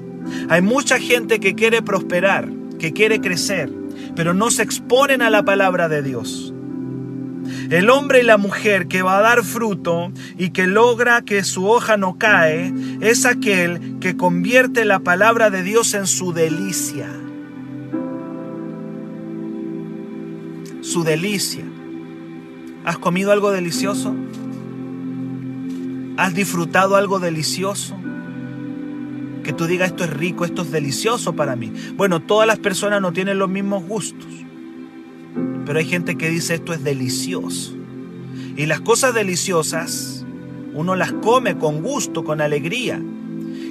Hay 0.49 0.62
mucha 0.62 0.99
gente 0.99 1.38
que 1.38 1.54
quiere 1.54 1.83
prosperar, 1.83 2.49
que 2.80 2.92
quiere 2.92 3.21
crecer, 3.21 3.71
pero 4.16 4.35
no 4.35 4.50
se 4.50 4.62
exponen 4.62 5.23
a 5.23 5.30
la 5.30 5.44
palabra 5.44 5.88
de 5.88 6.02
Dios. 6.02 6.54
El 7.71 7.90
hombre 7.90 8.21
y 8.21 8.25
la 8.25 8.38
mujer 8.38 8.88
que 8.88 9.02
va 9.02 9.18
a 9.18 9.23
dar 9.23 9.44
fruto 9.44 10.12
y 10.38 10.50
que 10.50 10.66
logra 10.66 11.23
que 11.23 11.44
su 11.44 11.68
hoja 11.68 11.97
no 11.97 12.18
cae 12.18 12.73
es 13.00 13.26
aquel 13.26 13.99
que 14.00 14.16
convierte 14.16 14.85
la 14.85 15.00
palabra 15.00 15.50
de 15.50 15.62
Dios 15.62 15.94
en 15.94 16.06
su 16.06 16.33
delicia. 16.33 17.09
Su 20.80 21.04
delicia. 21.04 21.64
¿Has 22.85 22.99
comido 22.99 23.33
algo 23.33 23.50
delicioso? 23.50 24.14
¿Has 26.17 26.35
disfrutado 26.35 26.97
algo 26.97 27.19
delicioso? 27.19 27.97
Que 29.43 29.53
tú 29.53 29.67
digas 29.67 29.91
esto 29.91 30.05
es 30.05 30.11
rico, 30.11 30.45
esto 30.45 30.62
es 30.62 30.71
delicioso 30.71 31.35
para 31.35 31.57
mí. 31.57 31.73
Bueno, 31.97 32.21
todas 32.21 32.47
las 32.47 32.59
personas 32.59 33.00
no 33.00 33.12
tienen 33.12 33.38
los 33.38 33.49
mismos 33.49 33.85
gustos. 33.85 34.29
Pero 35.67 35.79
hay 35.79 35.87
gente 35.87 36.17
que 36.17 36.29
dice 36.29 36.55
esto 36.55 36.73
es 36.73 36.85
delicioso. 36.85 37.75
Y 38.57 38.67
las 38.67 38.81
cosas 38.81 39.14
deliciosas 39.14 40.25
uno 40.75 40.97
las 40.97 41.12
come 41.12 41.57
con 41.57 41.83
gusto, 41.83 42.25
con 42.25 42.41
alegría. 42.41 43.00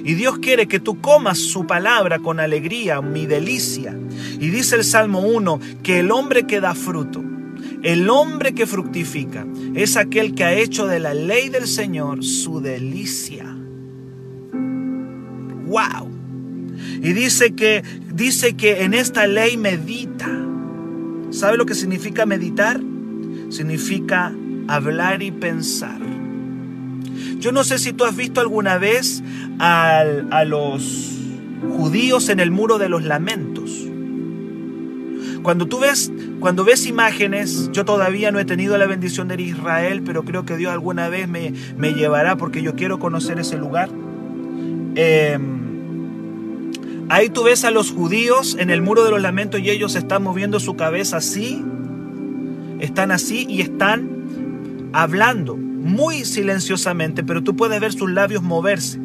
Y 0.04 0.14
Dios 0.14 0.38
quiere 0.38 0.66
que 0.66 0.80
tú 0.80 1.00
comas 1.00 1.38
su 1.38 1.66
palabra 1.66 2.18
con 2.18 2.40
alegría, 2.40 3.00
mi 3.00 3.26
delicia. 3.26 3.96
Y 4.40 4.48
dice 4.48 4.76
el 4.76 4.84
Salmo 4.84 5.20
1 5.20 5.60
que 5.82 6.00
el 6.00 6.10
hombre 6.10 6.46
que 6.46 6.60
da 6.60 6.74
fruto, 6.74 7.22
el 7.84 8.08
hombre 8.08 8.54
que 8.54 8.66
fructifica, 8.66 9.46
es 9.74 9.96
aquel 9.96 10.34
que 10.34 10.44
ha 10.44 10.54
hecho 10.54 10.86
de 10.86 10.98
la 10.98 11.14
ley 11.14 11.50
del 11.50 11.68
Señor 11.68 12.24
su 12.24 12.60
delicia. 12.60 13.44
¡Wow! 15.66 16.10
Y 17.02 17.12
dice 17.12 17.54
que, 17.54 17.84
dice 18.12 18.54
que 18.54 18.84
en 18.84 18.94
esta 18.94 19.26
ley 19.26 19.56
medita. 19.56 20.30
¿Sabe 21.30 21.56
lo 21.56 21.66
que 21.66 21.74
significa 21.74 22.26
meditar? 22.26 22.80
Significa 23.50 24.32
hablar 24.66 25.22
y 25.22 25.30
pensar. 25.30 26.00
Yo 27.38 27.52
no 27.52 27.64
sé 27.64 27.78
si 27.78 27.92
tú 27.92 28.04
has 28.04 28.16
visto 28.16 28.40
alguna 28.40 28.78
vez 28.78 29.22
a, 29.58 30.44
los 30.46 31.18
judíos 31.76 32.30
en 32.30 32.40
el 32.40 32.50
muro 32.50 32.78
de 32.78 32.88
los 32.88 33.04
lamentos. 33.04 33.70
Cuando 35.42 35.66
tú 35.66 35.80
ves, 35.80 36.10
cuando 36.44 36.62
ves 36.62 36.84
imágenes, 36.84 37.70
yo 37.72 37.86
todavía 37.86 38.30
no 38.30 38.38
he 38.38 38.44
tenido 38.44 38.76
la 38.76 38.84
bendición 38.84 39.28
de 39.28 39.40
Israel, 39.40 40.02
pero 40.04 40.26
creo 40.26 40.44
que 40.44 40.58
Dios 40.58 40.70
alguna 40.70 41.08
vez 41.08 41.26
me, 41.26 41.54
me 41.78 41.94
llevará 41.94 42.36
porque 42.36 42.60
yo 42.60 42.74
quiero 42.74 42.98
conocer 42.98 43.38
ese 43.38 43.56
lugar. 43.56 43.88
Em, 44.94 46.70
Ahí 47.08 47.30
tú 47.30 47.44
ves 47.44 47.64
a 47.64 47.70
los 47.70 47.92
judíos 47.92 48.58
en 48.58 48.68
el 48.68 48.82
muro 48.82 49.04
de 49.04 49.10
los 49.10 49.22
lamentos 49.22 49.58
y 49.58 49.70
ellos 49.70 49.96
están 49.96 50.22
moviendo 50.22 50.60
su 50.60 50.76
cabeza 50.76 51.16
así, 51.16 51.64
están 52.78 53.10
así 53.10 53.46
y 53.48 53.62
están 53.62 54.90
hablando 54.92 55.56
muy 55.56 56.26
silenciosamente, 56.26 57.24
pero 57.24 57.42
tú 57.42 57.56
puedes 57.56 57.80
ver 57.80 57.94
sus 57.94 58.10
labios 58.10 58.42
moverse. 58.42 59.00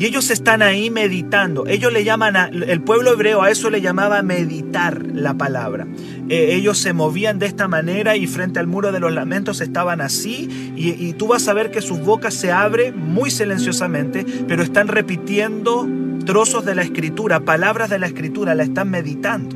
Y 0.00 0.06
ellos 0.06 0.30
están 0.30 0.62
ahí 0.62 0.88
meditando. 0.88 1.66
Ellos 1.66 1.92
le 1.92 2.04
llaman, 2.04 2.34
a, 2.34 2.46
el 2.46 2.80
pueblo 2.80 3.12
hebreo 3.12 3.42
a 3.42 3.50
eso 3.50 3.68
le 3.68 3.82
llamaba 3.82 4.22
meditar 4.22 5.04
la 5.12 5.36
palabra. 5.36 5.86
Eh, 6.30 6.54
ellos 6.54 6.78
se 6.78 6.94
movían 6.94 7.38
de 7.38 7.44
esta 7.44 7.68
manera 7.68 8.16
y 8.16 8.26
frente 8.26 8.58
al 8.60 8.66
muro 8.66 8.92
de 8.92 9.00
los 9.00 9.12
lamentos 9.12 9.60
estaban 9.60 10.00
así. 10.00 10.72
Y, 10.74 10.92
y 10.92 11.12
tú 11.12 11.26
vas 11.26 11.46
a 11.48 11.52
ver 11.52 11.70
que 11.70 11.82
sus 11.82 12.00
bocas 12.00 12.32
se 12.32 12.50
abren 12.50 12.98
muy 12.98 13.30
silenciosamente, 13.30 14.24
pero 14.48 14.62
están 14.62 14.88
repitiendo 14.88 15.86
trozos 16.24 16.64
de 16.64 16.74
la 16.74 16.82
escritura, 16.82 17.40
palabras 17.40 17.90
de 17.90 17.98
la 17.98 18.06
escritura, 18.06 18.54
la 18.54 18.62
están 18.62 18.88
meditando. 18.88 19.54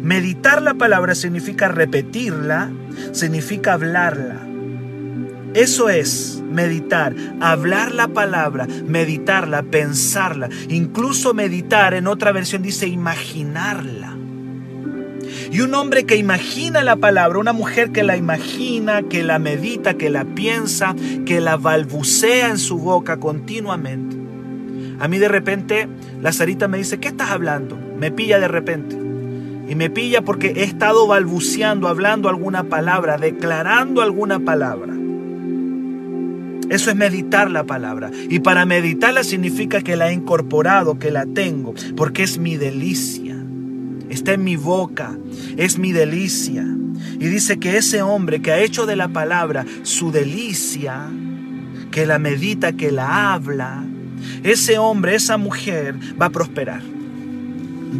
Meditar 0.00 0.62
la 0.62 0.74
palabra 0.74 1.16
significa 1.16 1.66
repetirla, 1.66 2.70
significa 3.10 3.72
hablarla. 3.72 4.49
Eso 5.54 5.88
es 5.88 6.40
meditar, 6.48 7.14
hablar 7.40 7.92
la 7.92 8.08
palabra, 8.08 8.68
meditarla, 8.86 9.62
pensarla, 9.64 10.48
incluso 10.68 11.34
meditar, 11.34 11.94
en 11.94 12.06
otra 12.06 12.30
versión 12.30 12.62
dice 12.62 12.86
imaginarla. 12.86 14.16
Y 15.50 15.60
un 15.62 15.74
hombre 15.74 16.04
que 16.04 16.16
imagina 16.16 16.84
la 16.84 16.96
palabra, 16.96 17.38
una 17.38 17.52
mujer 17.52 17.90
que 17.90 18.04
la 18.04 18.16
imagina, 18.16 19.02
que 19.02 19.24
la 19.24 19.40
medita, 19.40 19.94
que 19.94 20.08
la 20.08 20.24
piensa, 20.24 20.94
que 21.26 21.40
la 21.40 21.56
balbucea 21.56 22.50
en 22.50 22.58
su 22.58 22.78
boca 22.78 23.18
continuamente. 23.18 24.16
A 25.00 25.08
mí 25.08 25.18
de 25.18 25.28
repente 25.28 25.88
la 26.20 26.32
Sarita 26.32 26.68
me 26.68 26.78
dice, 26.78 27.00
¿qué 27.00 27.08
estás 27.08 27.30
hablando? 27.30 27.76
Me 27.98 28.12
pilla 28.12 28.38
de 28.38 28.48
repente. 28.48 28.96
Y 29.68 29.74
me 29.74 29.90
pilla 29.90 30.22
porque 30.22 30.52
he 30.56 30.62
estado 30.62 31.06
balbuceando, 31.06 31.88
hablando 31.88 32.28
alguna 32.28 32.64
palabra, 32.64 33.18
declarando 33.18 34.02
alguna 34.02 34.38
palabra. 34.38 34.89
Eso 36.70 36.88
es 36.88 36.96
meditar 36.96 37.50
la 37.50 37.64
palabra. 37.64 38.10
Y 38.30 38.38
para 38.38 38.64
meditarla 38.64 39.24
significa 39.24 39.82
que 39.82 39.96
la 39.96 40.10
he 40.10 40.14
incorporado, 40.14 40.98
que 40.98 41.10
la 41.10 41.26
tengo, 41.26 41.74
porque 41.96 42.22
es 42.22 42.38
mi 42.38 42.56
delicia. 42.56 43.36
Está 44.08 44.32
en 44.34 44.44
mi 44.44 44.56
boca, 44.56 45.18
es 45.56 45.78
mi 45.78 45.92
delicia. 45.92 46.64
Y 47.18 47.26
dice 47.26 47.58
que 47.58 47.76
ese 47.76 48.02
hombre 48.02 48.40
que 48.40 48.52
ha 48.52 48.60
hecho 48.60 48.86
de 48.86 48.96
la 48.96 49.08
palabra 49.08 49.66
su 49.82 50.12
delicia, 50.12 51.08
que 51.90 52.06
la 52.06 52.20
medita, 52.20 52.72
que 52.72 52.92
la 52.92 53.34
habla, 53.34 53.84
ese 54.44 54.78
hombre, 54.78 55.16
esa 55.16 55.36
mujer 55.36 55.96
va 56.20 56.26
a 56.26 56.30
prosperar. 56.30 56.82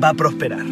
Va 0.03 0.11
a 0.11 0.15
prosperar 0.15 0.65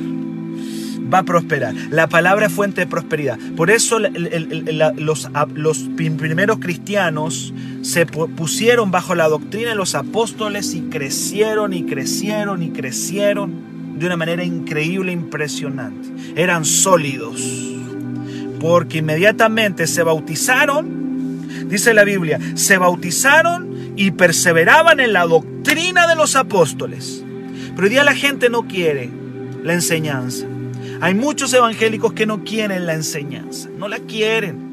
va 1.12 1.18
a 1.18 1.22
prosperar. 1.22 1.74
La 1.90 2.08
palabra 2.08 2.46
es 2.46 2.52
fuente 2.52 2.82
de 2.82 2.86
prosperidad. 2.86 3.38
Por 3.56 3.70
eso 3.70 3.98
los, 3.98 5.28
los, 5.54 5.78
primeros 5.96 6.58
cristianos 6.58 7.52
se 7.82 8.06
pusieron 8.06 8.90
bajo 8.90 9.14
la 9.14 9.28
doctrina 9.28 9.70
de 9.70 9.74
los 9.74 9.94
apóstoles 9.94 10.74
y 10.74 10.82
crecieron 10.82 11.72
y 11.72 11.84
crecieron 11.84 12.62
y 12.62 12.70
crecieron 12.70 13.68
de 13.98 14.06
una 14.06 14.16
manera 14.16 14.44
increíble, 14.44 15.12
impresionante. 15.12 16.08
Eran 16.36 16.64
sólidos. 16.64 17.42
Porque 18.60 18.98
inmediatamente 18.98 19.86
se 19.86 20.02
bautizaron, 20.02 21.68
dice 21.68 21.94
la 21.94 22.04
Biblia, 22.04 22.40
se 22.54 22.76
bautizaron 22.76 23.92
y 23.96 24.10
perseveraban 24.10 25.00
en 25.00 25.12
la 25.12 25.26
doctrina 25.26 26.06
de 26.06 26.16
los 26.16 26.36
apóstoles. 26.36 27.24
Pero 27.74 27.84
hoy 27.84 27.90
día 27.90 28.04
la 28.04 28.14
gente 28.14 28.50
no 28.50 28.66
quiere 28.66 29.10
la 29.62 29.74
enseñanza. 29.74 30.46
Hay 31.00 31.14
muchos 31.14 31.52
evangélicos 31.52 32.12
que 32.12 32.26
no 32.26 32.42
quieren 32.42 32.86
la 32.86 32.94
enseñanza, 32.94 33.68
no 33.76 33.88
la 33.88 33.98
quieren. 34.00 34.68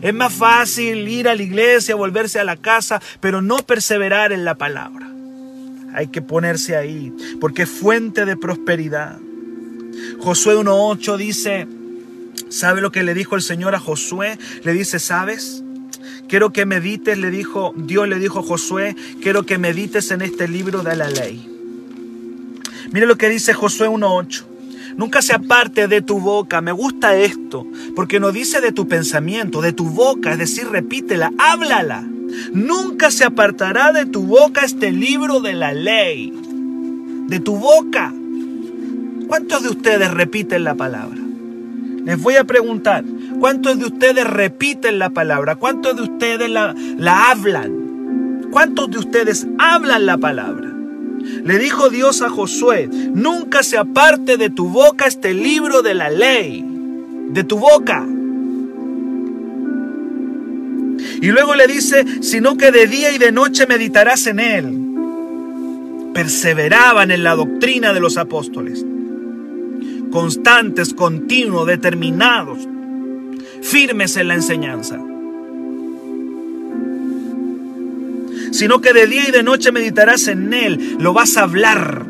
Es 0.00 0.14
más 0.14 0.32
fácil 0.32 1.06
ir 1.06 1.28
a 1.28 1.34
la 1.34 1.42
iglesia, 1.42 1.94
volverse 1.94 2.38
a 2.38 2.44
la 2.44 2.56
casa, 2.56 3.02
pero 3.20 3.42
no 3.42 3.58
perseverar 3.58 4.32
en 4.32 4.44
la 4.44 4.54
palabra. 4.54 5.10
Hay 5.92 6.06
que 6.06 6.22
ponerse 6.22 6.76
ahí, 6.76 7.12
porque 7.40 7.62
es 7.62 7.68
fuente 7.68 8.24
de 8.24 8.36
prosperidad. 8.36 9.18
Josué 10.20 10.56
1.8 10.56 11.16
dice, 11.18 11.66
¿sabe 12.48 12.80
lo 12.80 12.90
que 12.90 13.02
le 13.02 13.12
dijo 13.12 13.36
el 13.36 13.42
Señor 13.42 13.74
a 13.74 13.80
Josué? 13.80 14.38
Le 14.64 14.72
dice, 14.72 14.98
¿sabes? 14.98 15.62
Quiero 16.28 16.52
que 16.52 16.64
medites, 16.64 17.18
le 17.18 17.30
dijo, 17.30 17.74
Dios 17.76 18.08
le 18.08 18.18
dijo 18.18 18.38
a 18.38 18.42
Josué, 18.42 18.96
quiero 19.20 19.44
que 19.44 19.58
medites 19.58 20.10
en 20.10 20.22
este 20.22 20.48
libro 20.48 20.82
de 20.82 20.96
la 20.96 21.10
ley. 21.10 21.46
Mire 22.92 23.06
lo 23.06 23.16
que 23.16 23.28
dice 23.28 23.52
Josué 23.52 23.88
1.8. 23.88 24.49
Nunca 24.96 25.22
se 25.22 25.32
aparte 25.32 25.88
de 25.88 26.02
tu 26.02 26.20
boca. 26.20 26.60
Me 26.60 26.72
gusta 26.72 27.16
esto, 27.16 27.66
porque 27.94 28.20
no 28.20 28.32
dice 28.32 28.60
de 28.60 28.72
tu 28.72 28.88
pensamiento, 28.88 29.60
de 29.60 29.72
tu 29.72 29.86
boca, 29.86 30.32
es 30.32 30.38
decir, 30.38 30.68
repítela, 30.68 31.32
háblala. 31.38 32.04
Nunca 32.52 33.10
se 33.10 33.24
apartará 33.24 33.92
de 33.92 34.06
tu 34.06 34.22
boca 34.22 34.64
este 34.64 34.92
libro 34.92 35.40
de 35.40 35.54
la 35.54 35.72
ley. 35.72 36.32
De 37.28 37.40
tu 37.40 37.56
boca. 37.56 38.12
¿Cuántos 39.26 39.62
de 39.62 39.68
ustedes 39.68 40.10
repiten 40.10 40.64
la 40.64 40.74
palabra? 40.74 41.18
Les 42.04 42.20
voy 42.20 42.36
a 42.36 42.44
preguntar, 42.44 43.04
¿cuántos 43.38 43.78
de 43.78 43.86
ustedes 43.86 44.26
repiten 44.26 44.98
la 44.98 45.10
palabra? 45.10 45.56
¿Cuántos 45.56 45.96
de 45.96 46.02
ustedes 46.02 46.50
la, 46.50 46.74
la 46.98 47.30
hablan? 47.30 48.48
¿Cuántos 48.50 48.90
de 48.90 48.98
ustedes 48.98 49.46
hablan 49.58 50.06
la 50.06 50.18
palabra? 50.18 50.69
Le 51.20 51.58
dijo 51.58 51.90
Dios 51.90 52.22
a 52.22 52.30
Josué, 52.30 52.88
nunca 52.88 53.62
se 53.62 53.76
aparte 53.76 54.36
de 54.36 54.50
tu 54.50 54.68
boca 54.68 55.06
este 55.06 55.34
libro 55.34 55.82
de 55.82 55.94
la 55.94 56.10
ley, 56.10 56.64
de 57.30 57.44
tu 57.44 57.58
boca. 57.58 58.06
Y 61.20 61.30
luego 61.30 61.54
le 61.54 61.66
dice, 61.66 62.04
sino 62.22 62.56
que 62.56 62.70
de 62.70 62.86
día 62.86 63.12
y 63.12 63.18
de 63.18 63.32
noche 63.32 63.66
meditarás 63.66 64.26
en 64.26 64.40
él. 64.40 64.78
Perseveraban 66.14 67.10
en 67.10 67.22
la 67.22 67.34
doctrina 67.34 67.92
de 67.92 68.00
los 68.00 68.16
apóstoles. 68.16 68.84
Constantes, 70.10 70.94
continuos, 70.94 71.66
determinados, 71.66 72.66
firmes 73.62 74.16
en 74.16 74.28
la 74.28 74.34
enseñanza. 74.34 74.98
Sino 78.50 78.80
que 78.80 78.92
de 78.92 79.06
día 79.06 79.28
y 79.28 79.30
de 79.32 79.42
noche 79.42 79.72
meditarás 79.72 80.28
en 80.28 80.52
él, 80.52 80.96
lo 80.98 81.12
vas 81.12 81.36
a 81.36 81.42
hablar, 81.42 82.06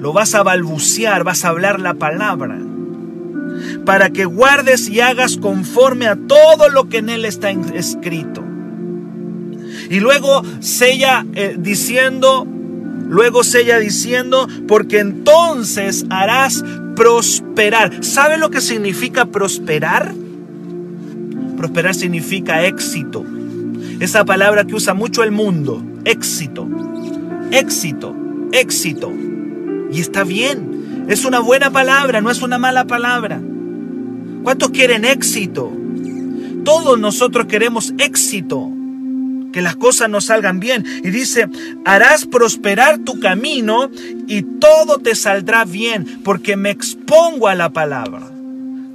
lo 0.00 0.12
vas 0.12 0.34
a 0.34 0.42
balbucear, 0.42 1.24
vas 1.24 1.44
a 1.44 1.48
hablar 1.48 1.80
la 1.80 1.94
palabra, 1.94 2.58
para 3.84 4.10
que 4.10 4.24
guardes 4.24 4.88
y 4.88 5.00
hagas 5.00 5.36
conforme 5.36 6.06
a 6.06 6.16
todo 6.16 6.68
lo 6.68 6.88
que 6.88 6.98
en 6.98 7.08
él 7.08 7.24
está 7.24 7.50
escrito. 7.50 8.44
Y 9.90 10.00
luego 10.00 10.42
sella 10.60 11.26
eh, 11.34 11.56
diciendo, 11.58 12.46
luego 13.08 13.42
sella 13.42 13.78
diciendo, 13.78 14.46
porque 14.66 15.00
entonces 15.00 16.04
harás 16.10 16.64
prosperar. 16.94 18.04
¿Sabe 18.04 18.38
lo 18.38 18.50
que 18.50 18.60
significa 18.60 19.26
prosperar? 19.26 20.14
Prosperar 21.56 21.94
significa 21.94 22.64
éxito 22.64 23.24
esa 24.00 24.24
palabra 24.24 24.64
que 24.64 24.74
usa 24.74 24.94
mucho 24.94 25.22
el 25.22 25.32
mundo, 25.32 25.84
éxito, 26.04 26.68
éxito, 27.50 28.14
éxito. 28.52 29.12
Y 29.90 30.00
está 30.00 30.24
bien, 30.24 31.06
es 31.08 31.24
una 31.24 31.40
buena 31.40 31.70
palabra, 31.70 32.20
no 32.20 32.30
es 32.30 32.42
una 32.42 32.58
mala 32.58 32.86
palabra. 32.86 33.40
¿Cuántos 34.42 34.70
quieren 34.70 35.04
éxito? 35.04 35.72
Todos 36.64 36.98
nosotros 36.98 37.46
queremos 37.46 37.94
éxito, 37.98 38.70
que 39.52 39.62
las 39.62 39.76
cosas 39.76 40.10
nos 40.10 40.26
salgan 40.26 40.60
bien. 40.60 40.84
Y 41.02 41.10
dice, 41.10 41.48
harás 41.84 42.26
prosperar 42.26 42.98
tu 42.98 43.18
camino 43.20 43.90
y 44.26 44.42
todo 44.42 44.98
te 44.98 45.14
saldrá 45.14 45.64
bien, 45.64 46.20
porque 46.22 46.56
me 46.56 46.70
expongo 46.70 47.48
a 47.48 47.54
la 47.54 47.70
palabra. 47.70 48.37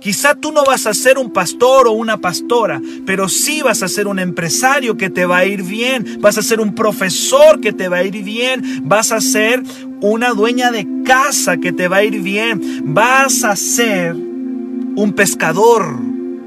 Quizá 0.03 0.35
tú 0.35 0.51
no 0.51 0.65
vas 0.65 0.85
a 0.85 0.93
ser 0.93 1.17
un 1.17 1.31
pastor 1.31 1.87
o 1.87 1.93
una 1.93 2.17
pastora, 2.17 2.81
pero 3.05 3.29
sí 3.29 3.61
vas 3.61 3.83
a 3.83 3.87
ser 3.87 4.05
un 4.07 4.19
empresario 4.19 4.97
que 4.97 5.09
te 5.09 5.25
va 5.25 5.37
a 5.37 5.45
ir 5.45 5.63
bien, 5.63 6.17
vas 6.19 6.37
a 6.37 6.41
ser 6.41 6.59
un 6.59 6.75
profesor 6.75 7.61
que 7.61 7.71
te 7.71 7.87
va 7.87 7.99
a 7.99 8.03
ir 8.03 8.21
bien, 8.21 8.81
vas 8.83 9.13
a 9.13 9.21
ser 9.21 9.63
una 10.01 10.31
dueña 10.31 10.71
de 10.71 10.85
casa 11.05 11.55
que 11.55 11.71
te 11.71 11.87
va 11.87 11.97
a 11.97 12.03
ir 12.03 12.21
bien, 12.21 12.93
vas 12.93 13.45
a 13.45 13.55
ser 13.55 14.13
un 14.13 15.13
pescador 15.15 15.97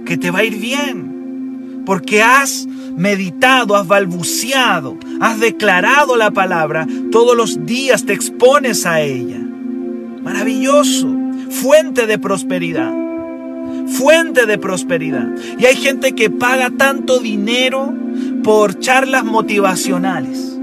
que 0.05 0.19
te 0.19 0.31
va 0.31 0.41
a 0.41 0.45
ir 0.45 0.59
bien, 0.59 1.83
porque 1.87 2.23
has 2.23 2.67
meditado, 2.95 3.75
has 3.75 3.87
balbuceado, 3.87 4.99
has 5.19 5.41
declarado 5.41 6.17
la 6.17 6.31
palabra, 6.31 6.87
todos 7.11 7.35
los 7.35 7.65
días 7.65 8.05
te 8.05 8.13
expones 8.13 8.85
a 8.85 9.01
ella. 9.01 9.41
Maravilloso, 10.23 11.09
fuente 11.49 12.07
de 12.07 12.19
prosperidad 12.19 13.06
fuente 13.87 14.47
de 14.47 14.59
prosperidad. 14.59 15.29
Y 15.59 15.67
hay 15.67 15.77
gente 15.77 16.15
que 16.15 16.31
paga 16.31 16.71
tanto 16.71 17.19
dinero 17.19 17.93
por 18.43 18.79
charlas 18.79 19.25
motivacionales. 19.25 20.59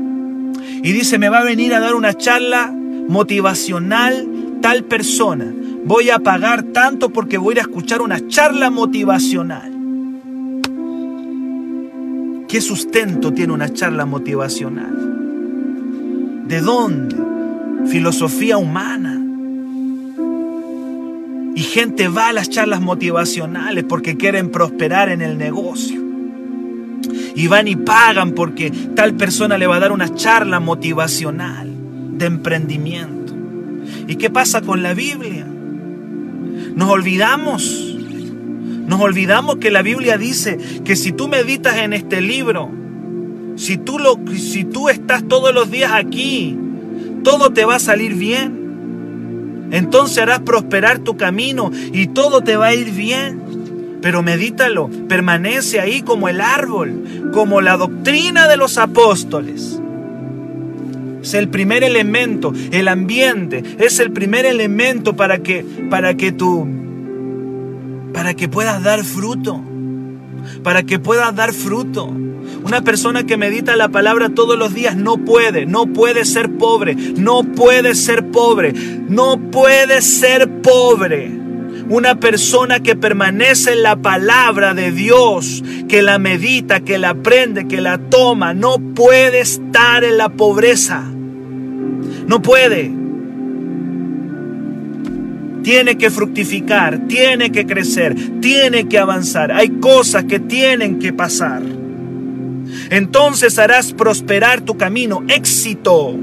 Y 0.83 0.91
dice, 0.91 1.17
me 1.17 1.29
va 1.29 1.39
a 1.39 1.43
venir 1.43 1.73
a 1.73 1.79
dar 1.79 1.95
una 1.95 2.13
charla 2.13 2.73
motivacional 3.07 4.27
tal 4.61 4.83
persona. 4.83 5.53
Voy 5.85 6.09
a 6.09 6.19
pagar 6.19 6.63
tanto 6.63 7.09
porque 7.09 7.37
voy 7.37 7.57
a 7.57 7.61
escuchar 7.61 8.01
una 8.01 8.27
charla 8.27 8.69
motivacional. 8.69 9.71
¿Qué 12.47 12.61
sustento 12.61 13.33
tiene 13.33 13.53
una 13.53 13.73
charla 13.73 14.05
motivacional? 14.05 16.43
¿De 16.47 16.61
dónde? 16.61 17.15
Filosofía 17.87 18.57
humana. 18.57 19.22
Y 21.55 21.61
gente 21.61 22.07
va 22.07 22.29
a 22.29 22.33
las 22.33 22.49
charlas 22.49 22.81
motivacionales 22.81 23.83
porque 23.83 24.17
quieren 24.17 24.49
prosperar 24.49 25.09
en 25.09 25.21
el 25.21 25.37
negocio. 25.37 26.01
Y 27.35 27.47
van 27.47 27.67
y 27.67 27.75
pagan 27.75 28.31
porque 28.31 28.71
tal 28.95 29.15
persona 29.15 29.57
le 29.57 29.67
va 29.67 29.77
a 29.77 29.79
dar 29.79 29.91
una 29.91 30.13
charla 30.13 30.59
motivacional 30.59 31.69
de 32.17 32.25
emprendimiento. 32.25 33.33
¿Y 34.07 34.15
qué 34.15 34.29
pasa 34.29 34.61
con 34.61 34.83
la 34.83 34.93
Biblia? 34.93 35.45
Nos 36.75 36.89
olvidamos. 36.89 37.89
Nos 38.87 38.99
olvidamos 38.99 39.57
que 39.57 39.71
la 39.71 39.81
Biblia 39.81 40.17
dice 40.17 40.57
que 40.83 40.95
si 40.95 41.11
tú 41.11 41.27
meditas 41.27 41.77
en 41.77 41.93
este 41.93 42.21
libro, 42.21 42.69
si 43.55 43.77
tú, 43.77 43.99
lo, 43.99 44.19
si 44.35 44.63
tú 44.63 44.89
estás 44.89 45.27
todos 45.27 45.53
los 45.53 45.71
días 45.71 45.91
aquí, 45.93 46.57
todo 47.23 47.51
te 47.51 47.65
va 47.65 47.75
a 47.75 47.79
salir 47.79 48.15
bien. 48.15 48.62
Entonces 49.73 50.19
harás 50.19 50.41
prosperar 50.41 50.99
tu 50.99 51.17
camino 51.17 51.71
y 51.91 52.07
todo 52.07 52.41
te 52.41 52.55
va 52.55 52.67
a 52.67 52.75
ir 52.75 52.91
bien. 52.91 53.99
Pero 54.03 54.21
medítalo, 54.21 54.89
permanece 55.09 55.79
ahí 55.79 56.03
como 56.03 56.29
el 56.29 56.41
árbol, 56.41 57.31
como 57.33 57.59
la 57.59 57.75
doctrina 57.75 58.47
de 58.47 58.55
los 58.55 58.77
apóstoles. 58.77 59.79
Es 61.23 61.33
el 61.33 61.47
primer 61.47 61.83
elemento, 61.83 62.53
el 62.71 62.87
ambiente, 62.87 63.63
es 63.79 63.99
el 63.99 64.11
primer 64.11 64.45
elemento 64.45 65.15
para 65.15 65.39
que 65.39 65.65
para 65.89 66.13
que 66.13 66.31
tú 66.31 66.67
para 68.13 68.35
que 68.35 68.47
puedas 68.47 68.83
dar 68.83 69.03
fruto, 69.03 69.59
para 70.63 70.83
que 70.83 70.99
puedas 70.99 71.35
dar 71.35 71.53
fruto. 71.53 72.09
Una 72.63 72.81
persona 72.81 73.25
que 73.25 73.37
medita 73.37 73.75
la 73.75 73.89
palabra 73.89 74.29
todos 74.29 74.57
los 74.57 74.73
días 74.73 74.95
no 74.95 75.17
puede, 75.17 75.65
no 75.65 75.87
puede 75.87 76.25
ser 76.25 76.57
pobre, 76.57 76.95
no 76.95 77.43
puede 77.43 77.93
ser 77.93 78.31
pobre, 78.31 78.73
no 78.73 79.37
puede 79.51 80.01
ser 80.01 80.61
pobre. 80.61 81.29
Una 81.89 82.15
persona 82.19 82.79
que 82.79 82.95
permanece 82.95 83.73
en 83.73 83.83
la 83.83 83.97
palabra 83.97 84.73
de 84.73 84.91
Dios, 84.91 85.61
que 85.89 86.01
la 86.01 86.17
medita, 86.17 86.79
que 86.79 86.97
la 86.97 87.09
aprende, 87.09 87.67
que 87.67 87.81
la 87.81 87.97
toma, 87.97 88.53
no 88.53 88.77
puede 88.95 89.41
estar 89.41 90.05
en 90.05 90.17
la 90.17 90.29
pobreza. 90.29 91.03
No 92.25 92.41
puede. 92.41 93.02
Tiene 95.63 95.97
que 95.97 96.11
fructificar, 96.11 97.07
tiene 97.07 97.51
que 97.51 97.65
crecer, 97.65 98.15
tiene 98.41 98.87
que 98.87 98.99
avanzar. 98.99 99.51
Hay 99.51 99.69
cosas 99.79 100.25
que 100.25 100.39
tienen 100.39 100.99
que 100.99 101.13
pasar. 101.13 101.63
Entonces 102.89 103.57
harás 103.57 103.93
prosperar 103.93 104.61
tu 104.61 104.77
camino, 104.77 105.23
éxito. 105.27 106.15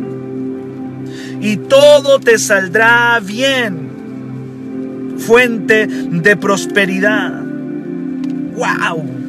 Y 1.41 1.57
todo 1.57 2.21
te 2.21 2.39
saldrá 2.39 3.19
bien. 3.21 3.89
Fuente 5.19 5.87
de 5.87 6.37
prosperidad. 6.37 7.43
¡Wow! 8.55 9.21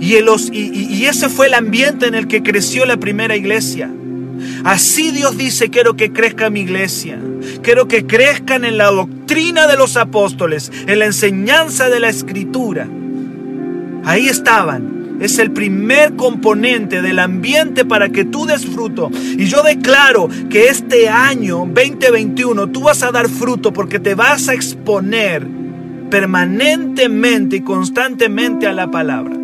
Y, 0.00 0.16
y, 0.16 1.06
ese 1.06 1.28
fue 1.28 1.46
el 1.46 1.54
ambiente 1.54 2.06
en 2.06 2.16
el 2.16 2.26
que 2.26 2.42
creció 2.42 2.84
la 2.86 2.96
primera 2.96 3.36
iglesia. 3.36 3.88
Así 4.64 5.10
Dios 5.10 5.36
dice, 5.36 5.70
quiero 5.70 5.94
que 5.94 6.12
crezca 6.12 6.50
mi 6.50 6.60
iglesia. 6.60 7.18
Quiero 7.62 7.88
que 7.88 8.06
crezcan 8.06 8.64
en 8.64 8.78
la 8.78 8.90
doctrina 8.90 9.66
de 9.66 9.76
los 9.76 9.96
apóstoles, 9.96 10.70
en 10.86 10.98
la 10.98 11.06
enseñanza 11.06 11.88
de 11.88 12.00
la 12.00 12.08
escritura. 12.08 12.88
Ahí 14.04 14.28
estaban. 14.28 15.18
Es 15.20 15.38
el 15.38 15.52
primer 15.52 16.16
componente 16.16 17.02
del 17.02 17.18
ambiente 17.18 17.84
para 17.84 18.08
que 18.08 18.24
tú 18.24 18.46
des 18.46 18.66
fruto. 18.66 19.10
Y 19.12 19.46
yo 19.46 19.62
declaro 19.62 20.28
que 20.50 20.68
este 20.68 21.08
año 21.08 21.58
2021 21.58 22.68
tú 22.68 22.82
vas 22.82 23.02
a 23.02 23.12
dar 23.12 23.28
fruto 23.28 23.72
porque 23.72 24.00
te 24.00 24.14
vas 24.14 24.48
a 24.48 24.54
exponer 24.54 25.46
permanentemente 26.10 27.56
y 27.56 27.60
constantemente 27.60 28.66
a 28.66 28.72
la 28.72 28.90
palabra. 28.90 29.41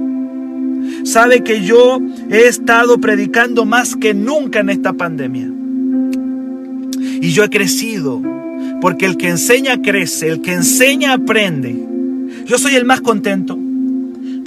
Sabe 1.04 1.42
que 1.42 1.64
yo 1.64 2.00
he 2.30 2.46
estado 2.46 2.98
predicando 2.98 3.64
más 3.64 3.96
que 3.96 4.14
nunca 4.14 4.60
en 4.60 4.70
esta 4.70 4.92
pandemia. 4.92 5.50
Y 7.20 7.32
yo 7.32 7.44
he 7.44 7.50
crecido 7.50 8.22
porque 8.80 9.06
el 9.06 9.16
que 9.16 9.28
enseña 9.28 9.82
crece, 9.82 10.28
el 10.28 10.42
que 10.42 10.52
enseña 10.52 11.14
aprende. 11.14 11.76
Yo 12.46 12.58
soy 12.58 12.76
el 12.76 12.84
más 12.84 13.00
contento 13.00 13.58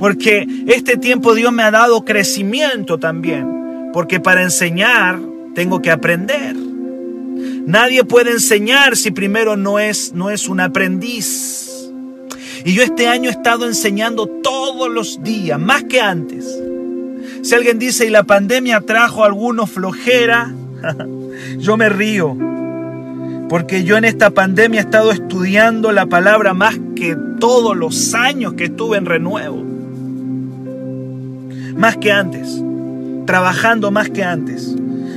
porque 0.01 0.47
este 0.65 0.97
tiempo 0.97 1.35
Dios 1.35 1.53
me 1.53 1.61
ha 1.61 1.69
dado 1.69 2.03
crecimiento 2.03 2.97
también. 2.97 3.91
Porque 3.93 4.19
para 4.19 4.41
enseñar 4.41 5.19
tengo 5.53 5.79
que 5.79 5.91
aprender. 5.91 6.55
Nadie 7.67 8.03
puede 8.03 8.31
enseñar 8.31 8.97
si 8.97 9.11
primero 9.11 9.57
no 9.57 9.77
es, 9.77 10.13
no 10.13 10.31
es 10.31 10.49
un 10.49 10.59
aprendiz. 10.59 11.70
Y 12.63 12.73
yo 12.73 12.83
este 12.83 13.07
año 13.07 13.29
he 13.29 13.33
estado 13.33 13.67
enseñando 13.67 14.27
todos 14.27 14.89
los 14.89 15.23
días, 15.23 15.59
más 15.59 15.83
que 15.83 15.99
antes. 15.99 16.45
Si 17.41 17.55
alguien 17.55 17.79
dice, 17.79 18.05
y 18.05 18.09
la 18.09 18.23
pandemia 18.23 18.81
trajo 18.81 19.23
a 19.23 19.27
algunos 19.27 19.69
flojera, 19.69 20.53
yo 21.57 21.77
me 21.77 21.89
río. 21.89 22.37
Porque 23.49 23.83
yo 23.83 23.97
en 23.97 24.05
esta 24.05 24.29
pandemia 24.29 24.79
he 24.79 24.83
estado 24.83 25.11
estudiando 25.11 25.91
la 25.91 26.05
palabra 26.05 26.53
más 26.53 26.79
que 26.95 27.17
todos 27.39 27.75
los 27.75 28.13
años 28.13 28.53
que 28.53 28.65
estuve 28.65 28.97
en 28.97 29.05
renuevo 29.05 29.71
más 31.81 31.97
que 31.97 32.11
antes, 32.11 32.61
trabajando 33.25 33.89
más 33.89 34.09
que 34.09 34.23
antes, 34.23 34.75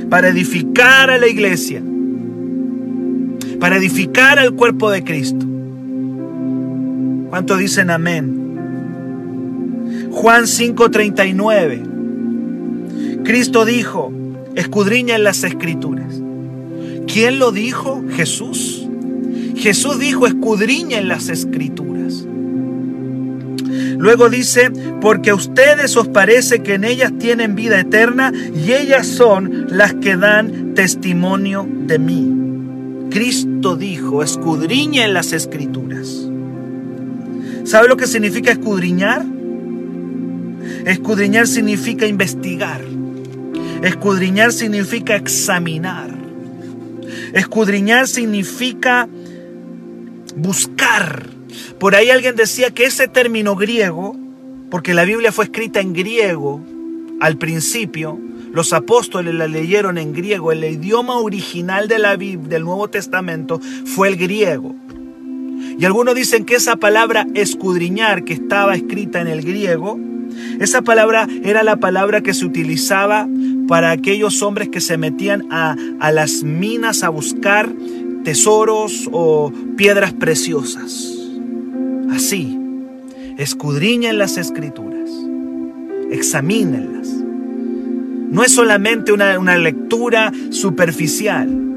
para 0.09 0.29
edificar 0.29 1.11
a 1.11 1.19
la 1.19 1.27
iglesia, 1.27 1.81
para 3.59 3.77
edificar 3.77 4.39
al 4.39 4.53
cuerpo 4.53 4.89
de 4.89 5.03
Cristo. 5.03 5.45
¿Cuántos 7.35 7.59
dicen 7.59 7.89
amén? 7.89 8.23
Juan 10.09 10.45
5:39. 10.45 11.81
Cristo 13.25 13.65
dijo, 13.65 14.13
escudriña 14.55 15.17
en 15.17 15.25
las 15.25 15.43
escrituras. 15.43 16.21
¿Quién 17.07 17.37
lo 17.37 17.51
dijo? 17.51 18.01
Jesús. 18.09 18.87
Jesús 19.57 19.99
dijo, 19.99 20.27
escudriña 20.27 20.97
en 20.97 21.09
las 21.09 21.27
escrituras. 21.27 22.25
Luego 23.97 24.29
dice, 24.29 24.71
porque 25.01 25.31
a 25.31 25.35
ustedes 25.35 25.97
os 25.97 26.07
parece 26.07 26.63
que 26.63 26.75
en 26.75 26.85
ellas 26.85 27.11
tienen 27.19 27.53
vida 27.53 27.81
eterna 27.81 28.31
y 28.33 28.71
ellas 28.71 29.07
son 29.07 29.67
las 29.71 29.93
que 29.95 30.15
dan 30.15 30.73
testimonio 30.73 31.67
de 31.69 31.99
mí. 31.99 32.31
Cristo 33.09 33.75
dijo, 33.75 34.23
escudriña 34.23 35.03
en 35.03 35.13
las 35.13 35.33
escrituras. 35.33 36.29
¿Sabe 37.65 37.87
lo 37.87 37.97
que 37.97 38.07
significa 38.07 38.51
escudriñar? 38.51 39.25
Escudriñar 40.85 41.47
significa 41.47 42.07
investigar. 42.07 42.81
Escudriñar 43.83 44.53
significa 44.53 45.15
examinar. 45.15 46.09
Escudriñar 47.33 48.07
significa 48.07 49.09
buscar 50.35 51.35
por 51.79 51.95
ahí 51.95 52.09
alguien 52.09 52.35
decía 52.35 52.71
que 52.71 52.85
ese 52.85 53.07
término 53.07 53.55
griego, 53.55 54.15
porque 54.69 54.93
la 54.93 55.03
Biblia 55.03 55.31
fue 55.31 55.45
escrita 55.45 55.79
en 55.81 55.93
griego 55.93 56.61
al 57.19 57.37
principio, 57.37 58.19
los 58.51 58.73
apóstoles 58.73 59.33
la 59.33 59.47
leyeron 59.47 59.97
en 59.97 60.13
griego, 60.13 60.51
el 60.51 60.63
idioma 60.63 61.17
original 61.17 61.87
de 61.87 61.99
la 61.99 62.17
del 62.17 62.63
Nuevo 62.63 62.89
Testamento 62.89 63.59
fue 63.85 64.07
el 64.09 64.17
griego. 64.17 64.75
Y 65.77 65.85
algunos 65.85 66.15
dicen 66.15 66.45
que 66.45 66.55
esa 66.55 66.77
palabra 66.77 67.27
escudriñar 67.33 68.23
que 68.23 68.33
estaba 68.33 68.75
escrita 68.75 69.21
en 69.21 69.27
el 69.27 69.41
griego, 69.41 69.99
esa 70.59 70.81
palabra 70.81 71.27
era 71.43 71.63
la 71.63 71.77
palabra 71.77 72.21
que 72.21 72.33
se 72.33 72.45
utilizaba 72.45 73.27
para 73.67 73.91
aquellos 73.91 74.41
hombres 74.41 74.69
que 74.69 74.81
se 74.81 74.97
metían 74.97 75.51
a, 75.51 75.75
a 75.99 76.11
las 76.11 76.43
minas 76.43 77.03
a 77.03 77.09
buscar 77.09 77.71
tesoros 78.23 79.09
o 79.11 79.51
piedras 79.77 80.13
preciosas. 80.13 81.13
Así, 82.09 82.57
escudriñen 83.37 84.17
las 84.17 84.37
escrituras, 84.37 85.09
examínenlas. 86.11 87.07
No 88.29 88.43
es 88.43 88.51
solamente 88.51 89.11
una, 89.11 89.37
una 89.39 89.57
lectura 89.57 90.31
superficial. 90.49 91.74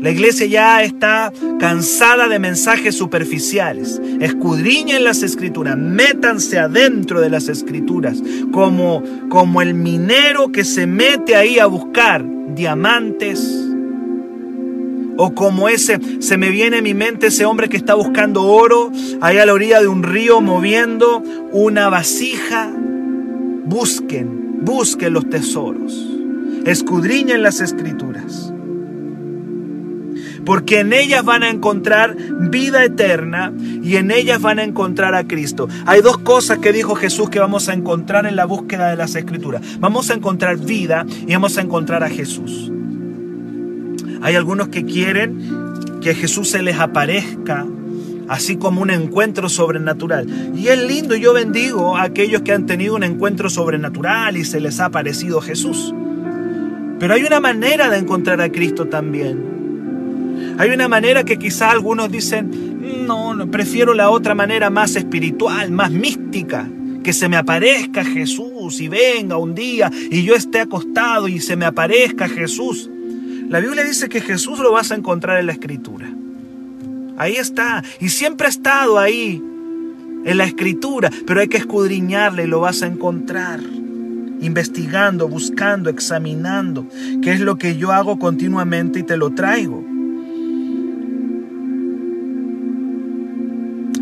La 0.00 0.10
iglesia 0.10 0.46
ya 0.46 0.82
está 0.82 1.32
cansada 1.58 2.28
de 2.28 2.38
mensajes 2.38 2.94
superficiales. 2.94 4.00
Escudriñen 4.20 5.04
las 5.04 5.22
escrituras, 5.22 5.76
métanse 5.76 6.58
adentro 6.58 7.20
de 7.20 7.30
las 7.30 7.48
escrituras, 7.48 8.22
como, 8.52 9.02
como 9.30 9.62
el 9.62 9.74
minero 9.74 10.52
que 10.52 10.64
se 10.64 10.86
mete 10.86 11.36
ahí 11.36 11.58
a 11.58 11.66
buscar 11.66 12.24
diamantes, 12.54 13.64
o 15.16 15.34
como 15.34 15.68
ese, 15.68 16.00
se 16.20 16.36
me 16.36 16.50
viene 16.50 16.78
a 16.78 16.82
mi 16.82 16.94
mente 16.94 17.28
ese 17.28 17.44
hombre 17.44 17.68
que 17.68 17.76
está 17.76 17.94
buscando 17.94 18.42
oro 18.42 18.90
ahí 19.20 19.38
a 19.38 19.46
la 19.46 19.54
orilla 19.54 19.80
de 19.80 19.86
un 19.86 20.02
río 20.02 20.40
moviendo 20.40 21.22
una 21.52 21.88
vasija. 21.88 22.70
Busquen, 23.64 24.58
busquen 24.62 25.12
los 25.12 25.28
tesoros. 25.30 26.10
escudriñen 26.66 27.42
las 27.42 27.60
escrituras. 27.60 28.53
Porque 30.44 30.80
en 30.80 30.92
ellas 30.92 31.24
van 31.24 31.42
a 31.42 31.50
encontrar 31.50 32.16
vida 32.50 32.84
eterna 32.84 33.52
y 33.82 33.96
en 33.96 34.10
ellas 34.10 34.40
van 34.40 34.58
a 34.58 34.64
encontrar 34.64 35.14
a 35.14 35.26
Cristo. 35.26 35.68
Hay 35.86 36.00
dos 36.00 36.18
cosas 36.18 36.58
que 36.58 36.72
dijo 36.72 36.94
Jesús 36.94 37.30
que 37.30 37.40
vamos 37.40 37.68
a 37.68 37.74
encontrar 37.74 38.26
en 38.26 38.36
la 38.36 38.44
búsqueda 38.44 38.90
de 38.90 38.96
las 38.96 39.14
escrituras. 39.14 39.62
Vamos 39.80 40.10
a 40.10 40.14
encontrar 40.14 40.58
vida 40.58 41.06
y 41.26 41.32
vamos 41.32 41.56
a 41.58 41.62
encontrar 41.62 42.02
a 42.02 42.10
Jesús. 42.10 42.70
Hay 44.22 44.36
algunos 44.36 44.68
que 44.68 44.84
quieren 44.84 45.64
que 46.00 46.14
Jesús 46.14 46.50
se 46.50 46.62
les 46.62 46.78
aparezca 46.78 47.66
así 48.28 48.56
como 48.56 48.82
un 48.82 48.90
encuentro 48.90 49.48
sobrenatural. 49.48 50.26
Y 50.54 50.68
es 50.68 50.78
lindo, 50.82 51.14
yo 51.14 51.32
bendigo 51.32 51.96
a 51.96 52.02
aquellos 52.04 52.42
que 52.42 52.52
han 52.52 52.66
tenido 52.66 52.94
un 52.94 53.02
encuentro 53.02 53.50
sobrenatural 53.50 54.36
y 54.36 54.44
se 54.44 54.60
les 54.60 54.80
ha 54.80 54.86
aparecido 54.86 55.40
Jesús. 55.40 55.94
Pero 56.98 57.14
hay 57.14 57.24
una 57.24 57.40
manera 57.40 57.90
de 57.90 57.98
encontrar 57.98 58.40
a 58.40 58.50
Cristo 58.50 58.86
también. 58.86 59.53
Hay 60.58 60.70
una 60.70 60.88
manera 60.88 61.24
que 61.24 61.38
quizá 61.38 61.70
algunos 61.70 62.10
dicen, 62.10 63.06
no, 63.06 63.34
no, 63.34 63.50
prefiero 63.50 63.94
la 63.94 64.10
otra 64.10 64.34
manera 64.34 64.70
más 64.70 64.96
espiritual, 64.96 65.70
más 65.70 65.90
mística, 65.90 66.68
que 67.02 67.12
se 67.12 67.28
me 67.28 67.36
aparezca 67.36 68.04
Jesús 68.04 68.80
y 68.80 68.88
venga 68.88 69.36
un 69.36 69.54
día 69.54 69.90
y 70.10 70.22
yo 70.24 70.34
esté 70.34 70.60
acostado 70.60 71.28
y 71.28 71.40
se 71.40 71.56
me 71.56 71.66
aparezca 71.66 72.28
Jesús. 72.28 72.90
La 73.48 73.60
Biblia 73.60 73.84
dice 73.84 74.08
que 74.08 74.20
Jesús 74.20 74.58
lo 74.58 74.72
vas 74.72 74.90
a 74.90 74.94
encontrar 74.94 75.38
en 75.38 75.46
la 75.46 75.52
escritura. 75.52 76.10
Ahí 77.16 77.36
está. 77.36 77.84
Y 78.00 78.08
siempre 78.08 78.46
ha 78.46 78.50
estado 78.50 78.98
ahí, 78.98 79.42
en 80.24 80.38
la 80.38 80.44
escritura, 80.44 81.10
pero 81.26 81.40
hay 81.40 81.48
que 81.48 81.58
escudriñarle 81.58 82.44
y 82.44 82.46
lo 82.46 82.60
vas 82.60 82.82
a 82.82 82.86
encontrar. 82.86 83.60
Investigando, 84.40 85.28
buscando, 85.28 85.90
examinando, 85.90 86.86
qué 87.22 87.32
es 87.32 87.40
lo 87.40 87.56
que 87.56 87.76
yo 87.76 87.92
hago 87.92 88.18
continuamente 88.18 89.00
y 89.00 89.02
te 89.02 89.16
lo 89.16 89.30
traigo. 89.30 89.84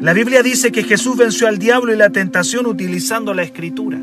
La 0.03 0.13
Biblia 0.15 0.43
dice 0.43 0.73
que 0.73 0.83
Jesús 0.83 1.17
venció 1.17 1.47
al 1.47 1.59
diablo 1.59 1.95
y 1.95 1.97
la 1.97 2.11
tentación 2.11 2.67
utilizando 2.67 3.35
la 3.35 3.45
escritura. 3.45 4.01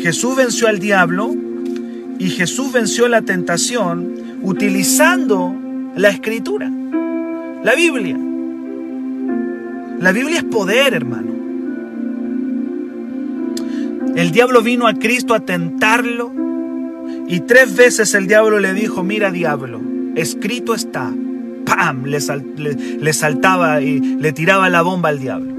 Jesús 0.00 0.36
venció 0.36 0.68
al 0.68 0.78
diablo 0.78 1.34
y 2.18 2.30
Jesús 2.30 2.72
venció 2.72 3.08
la 3.08 3.20
tentación 3.20 4.38
utilizando 4.40 5.54
la 5.96 6.08
escritura. 6.08 6.72
La 7.62 7.74
Biblia. 7.74 8.16
La 10.00 10.12
Biblia 10.12 10.38
es 10.38 10.44
poder, 10.44 10.94
hermano. 10.94 11.34
El 14.16 14.30
diablo 14.30 14.62
vino 14.62 14.86
a 14.86 14.94
Cristo 14.94 15.34
a 15.34 15.40
tentarlo 15.40 16.32
y 17.28 17.40
tres 17.40 17.76
veces 17.76 18.14
el 18.14 18.28
diablo 18.28 18.60
le 18.60 18.72
dijo, 18.72 19.02
mira 19.02 19.30
diablo, 19.30 19.82
escrito 20.14 20.74
está. 20.74 21.12
¡Pam! 21.64 22.04
Le, 22.04 23.12
saltaba 23.12 23.80
y 23.80 24.00
le 24.00 24.32
tiraba 24.32 24.68
la 24.68 24.82
bomba 24.82 25.08
al 25.08 25.18
diablo. 25.18 25.52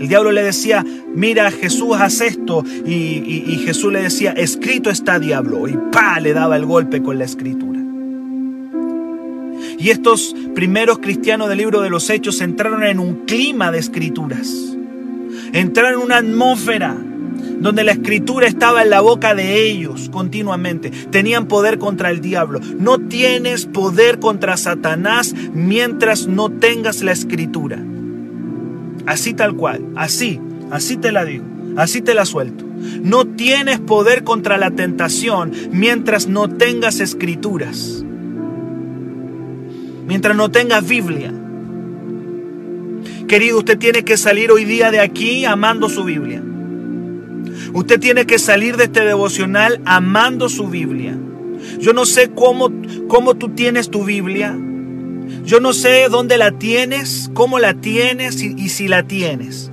El 0.00 0.08
diablo 0.08 0.32
le 0.32 0.42
decía, 0.42 0.84
mira 1.14 1.50
Jesús, 1.50 1.96
haz 1.98 2.20
esto. 2.20 2.64
Y, 2.86 3.44
y 3.46 3.62
Jesús 3.64 3.92
le 3.92 4.02
decía, 4.02 4.32
escrito 4.32 4.90
está 4.90 5.18
diablo. 5.18 5.68
Y 5.68 5.76
¡pa! 5.92 6.20
le 6.20 6.32
daba 6.32 6.56
el 6.56 6.64
golpe 6.64 7.02
con 7.02 7.18
la 7.18 7.24
escritura. 7.24 7.80
Y 9.78 9.90
estos 9.90 10.34
primeros 10.54 10.98
cristianos 10.98 11.48
del 11.48 11.58
libro 11.58 11.80
de 11.80 11.90
los 11.90 12.10
Hechos 12.10 12.40
entraron 12.40 12.82
en 12.84 12.98
un 12.98 13.24
clima 13.26 13.70
de 13.70 13.78
escrituras. 13.78 14.76
Entraron 15.52 16.00
en 16.00 16.06
una 16.06 16.16
atmósfera 16.18 16.96
donde 17.60 17.84
la 17.84 17.92
escritura 17.92 18.46
estaba 18.46 18.82
en 18.82 18.90
la 18.90 19.00
boca 19.00 19.34
de 19.34 19.62
ellos 19.62 20.08
continuamente. 20.10 20.90
Tenían 20.90 21.46
poder 21.46 21.78
contra 21.78 22.10
el 22.10 22.20
diablo. 22.20 22.60
No 22.78 22.98
tienes 22.98 23.66
poder 23.66 24.18
contra 24.18 24.56
Satanás 24.56 25.34
mientras 25.54 26.26
no 26.26 26.50
tengas 26.50 27.02
la 27.02 27.12
escritura. 27.12 27.78
Así 29.06 29.34
tal 29.34 29.54
cual, 29.54 29.84
así, 29.96 30.40
así 30.70 30.96
te 30.96 31.12
la 31.12 31.24
digo, 31.24 31.44
así 31.76 32.00
te 32.00 32.14
la 32.14 32.24
suelto. 32.24 32.64
No 33.02 33.26
tienes 33.26 33.78
poder 33.78 34.24
contra 34.24 34.56
la 34.58 34.70
tentación 34.70 35.52
mientras 35.70 36.26
no 36.28 36.48
tengas 36.48 37.00
escrituras 37.00 38.04
mientras 40.10 40.36
no 40.36 40.50
tengas 40.50 40.88
Biblia. 40.88 41.32
Querido, 43.28 43.58
usted 43.58 43.78
tiene 43.78 44.02
que 44.02 44.16
salir 44.16 44.50
hoy 44.50 44.64
día 44.64 44.90
de 44.90 44.98
aquí 44.98 45.44
amando 45.44 45.88
su 45.88 46.02
Biblia. 46.02 46.42
Usted 47.72 48.00
tiene 48.00 48.26
que 48.26 48.38
salir 48.38 48.76
de 48.76 48.84
este 48.84 49.04
devocional 49.04 49.80
amando 49.84 50.48
su 50.48 50.68
Biblia. 50.68 51.16
Yo 51.78 51.92
no 51.92 52.04
sé 52.04 52.30
cómo, 52.30 52.70
cómo 53.08 53.36
tú 53.36 53.50
tienes 53.50 53.90
tu 53.90 54.04
Biblia. 54.04 54.56
Yo 55.44 55.60
no 55.60 55.72
sé 55.72 56.08
dónde 56.10 56.38
la 56.38 56.52
tienes, 56.52 57.30
cómo 57.34 57.58
la 57.58 57.74
tienes 57.74 58.42
y, 58.42 58.54
y 58.56 58.68
si 58.70 58.88
la 58.88 59.04
tienes. 59.04 59.70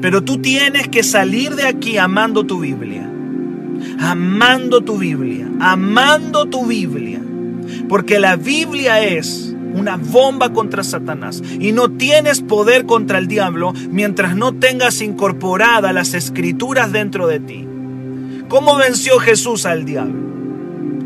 Pero 0.00 0.22
tú 0.22 0.38
tienes 0.38 0.88
que 0.88 1.02
salir 1.02 1.54
de 1.54 1.66
aquí 1.66 1.98
amando 1.98 2.44
tu 2.44 2.60
Biblia. 2.60 3.08
Amando 4.00 4.80
tu 4.80 4.98
Biblia. 4.98 5.48
Amando 5.60 6.46
tu 6.46 6.66
Biblia. 6.66 7.20
Porque 7.88 8.18
la 8.18 8.36
Biblia 8.36 9.02
es 9.02 9.49
una 9.74 9.96
bomba 9.96 10.52
contra 10.52 10.84
Satanás. 10.84 11.42
Y 11.58 11.72
no 11.72 11.90
tienes 11.90 12.40
poder 12.40 12.86
contra 12.86 13.18
el 13.18 13.28
diablo 13.28 13.72
mientras 13.90 14.36
no 14.36 14.54
tengas 14.54 15.00
incorporadas 15.00 15.94
las 15.94 16.14
escrituras 16.14 16.92
dentro 16.92 17.26
de 17.26 17.40
ti. 17.40 17.66
¿Cómo 18.48 18.76
venció 18.76 19.18
Jesús 19.18 19.66
al 19.66 19.84
diablo? 19.84 20.30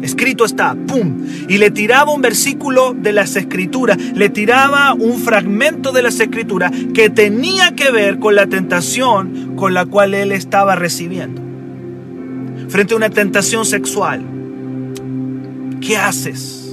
Escrito 0.04 0.44
está, 0.44 0.74
¡pum! 0.74 1.24
Y 1.48 1.56
le 1.56 1.70
tiraba 1.70 2.12
un 2.12 2.20
versículo 2.20 2.94
de 2.94 3.12
las 3.12 3.36
escrituras, 3.36 3.96
le 4.14 4.28
tiraba 4.28 4.92
un 4.92 5.18
fragmento 5.18 5.92
de 5.92 6.02
las 6.02 6.20
escrituras 6.20 6.72
que 6.92 7.08
tenía 7.08 7.74
que 7.74 7.90
ver 7.90 8.18
con 8.18 8.34
la 8.34 8.46
tentación 8.46 9.56
con 9.56 9.72
la 9.72 9.86
cual 9.86 10.12
él 10.12 10.32
estaba 10.32 10.76
recibiendo. 10.76 11.40
Frente 12.68 12.92
a 12.92 12.96
una 12.98 13.08
tentación 13.08 13.64
sexual, 13.64 14.22
¿qué 15.80 15.96
haces? 15.96 16.63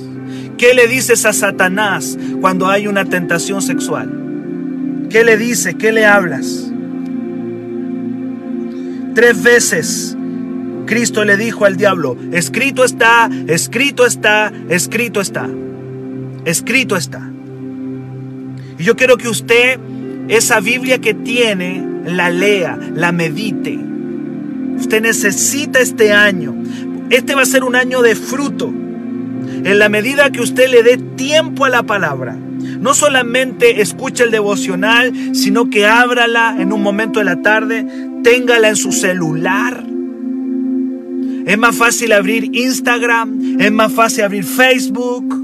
¿Qué 0.62 0.76
le 0.76 0.86
dices 0.86 1.26
a 1.26 1.34
Satanás 1.34 2.20
cuando 2.40 2.70
hay 2.70 2.86
una 2.86 3.06
tentación 3.06 3.64
sexual? 3.64 5.08
¿Qué 5.10 5.24
le 5.24 5.36
dices? 5.36 5.74
¿Qué 5.74 5.92
le 5.92 6.06
hablas? 6.06 6.72
Tres 9.16 9.42
veces 9.42 10.16
Cristo 10.86 11.26
le 11.26 11.36
dijo 11.36 11.66
al 11.66 11.78
diablo, 11.78 12.16
escrito 12.32 12.86
está, 12.86 13.28
escrito 13.48 14.06
está, 14.06 14.54
escrito 14.70 15.20
está, 15.20 15.50
escrito 16.46 16.96
está. 16.96 17.28
Y 18.78 18.84
yo 18.84 18.96
quiero 18.96 19.18
que 19.18 19.30
usted 19.30 19.80
esa 20.28 20.60
Biblia 20.60 21.00
que 21.00 21.16
tiene, 21.16 21.84
la 22.06 22.30
lea, 22.30 22.78
la 22.94 23.12
medite. 23.12 23.80
Usted 24.78 25.02
necesita 25.02 25.80
este 25.80 26.14
año. 26.14 26.54
Este 27.10 27.34
va 27.34 27.42
a 27.42 27.46
ser 27.48 27.64
un 27.64 27.76
año 27.76 28.04
de 28.04 28.16
fruto 28.16 28.72
en 29.64 29.80
la 29.80 29.90
medida 29.90 30.32
que 30.32 30.42
usted 30.42 30.70
le 30.70 30.84
dé 30.84 30.98
tiempo 30.98 31.66
a 31.66 31.70
la 31.70 31.84
palabra. 31.84 32.36
No 32.36 32.94
solamente 32.94 33.82
escuche 33.82 34.24
el 34.24 34.32
devocional, 34.32 35.14
sino 35.34 35.70
que 35.70 35.86
ábrala 35.86 36.56
en 36.60 36.74
un 36.74 36.82
momento 36.82 37.20
de 37.20 37.26
la 37.26 37.42
tarde, 37.42 37.86
téngala 38.24 38.70
en 38.70 38.76
su 38.76 38.92
celular. 38.92 39.84
Es 41.46 41.58
más 41.58 41.76
fácil 41.76 42.12
abrir 42.14 42.56
Instagram, 42.56 43.60
es 43.60 43.72
más 43.72 43.92
fácil 43.92 44.24
abrir 44.24 44.44
Facebook, 44.44 45.36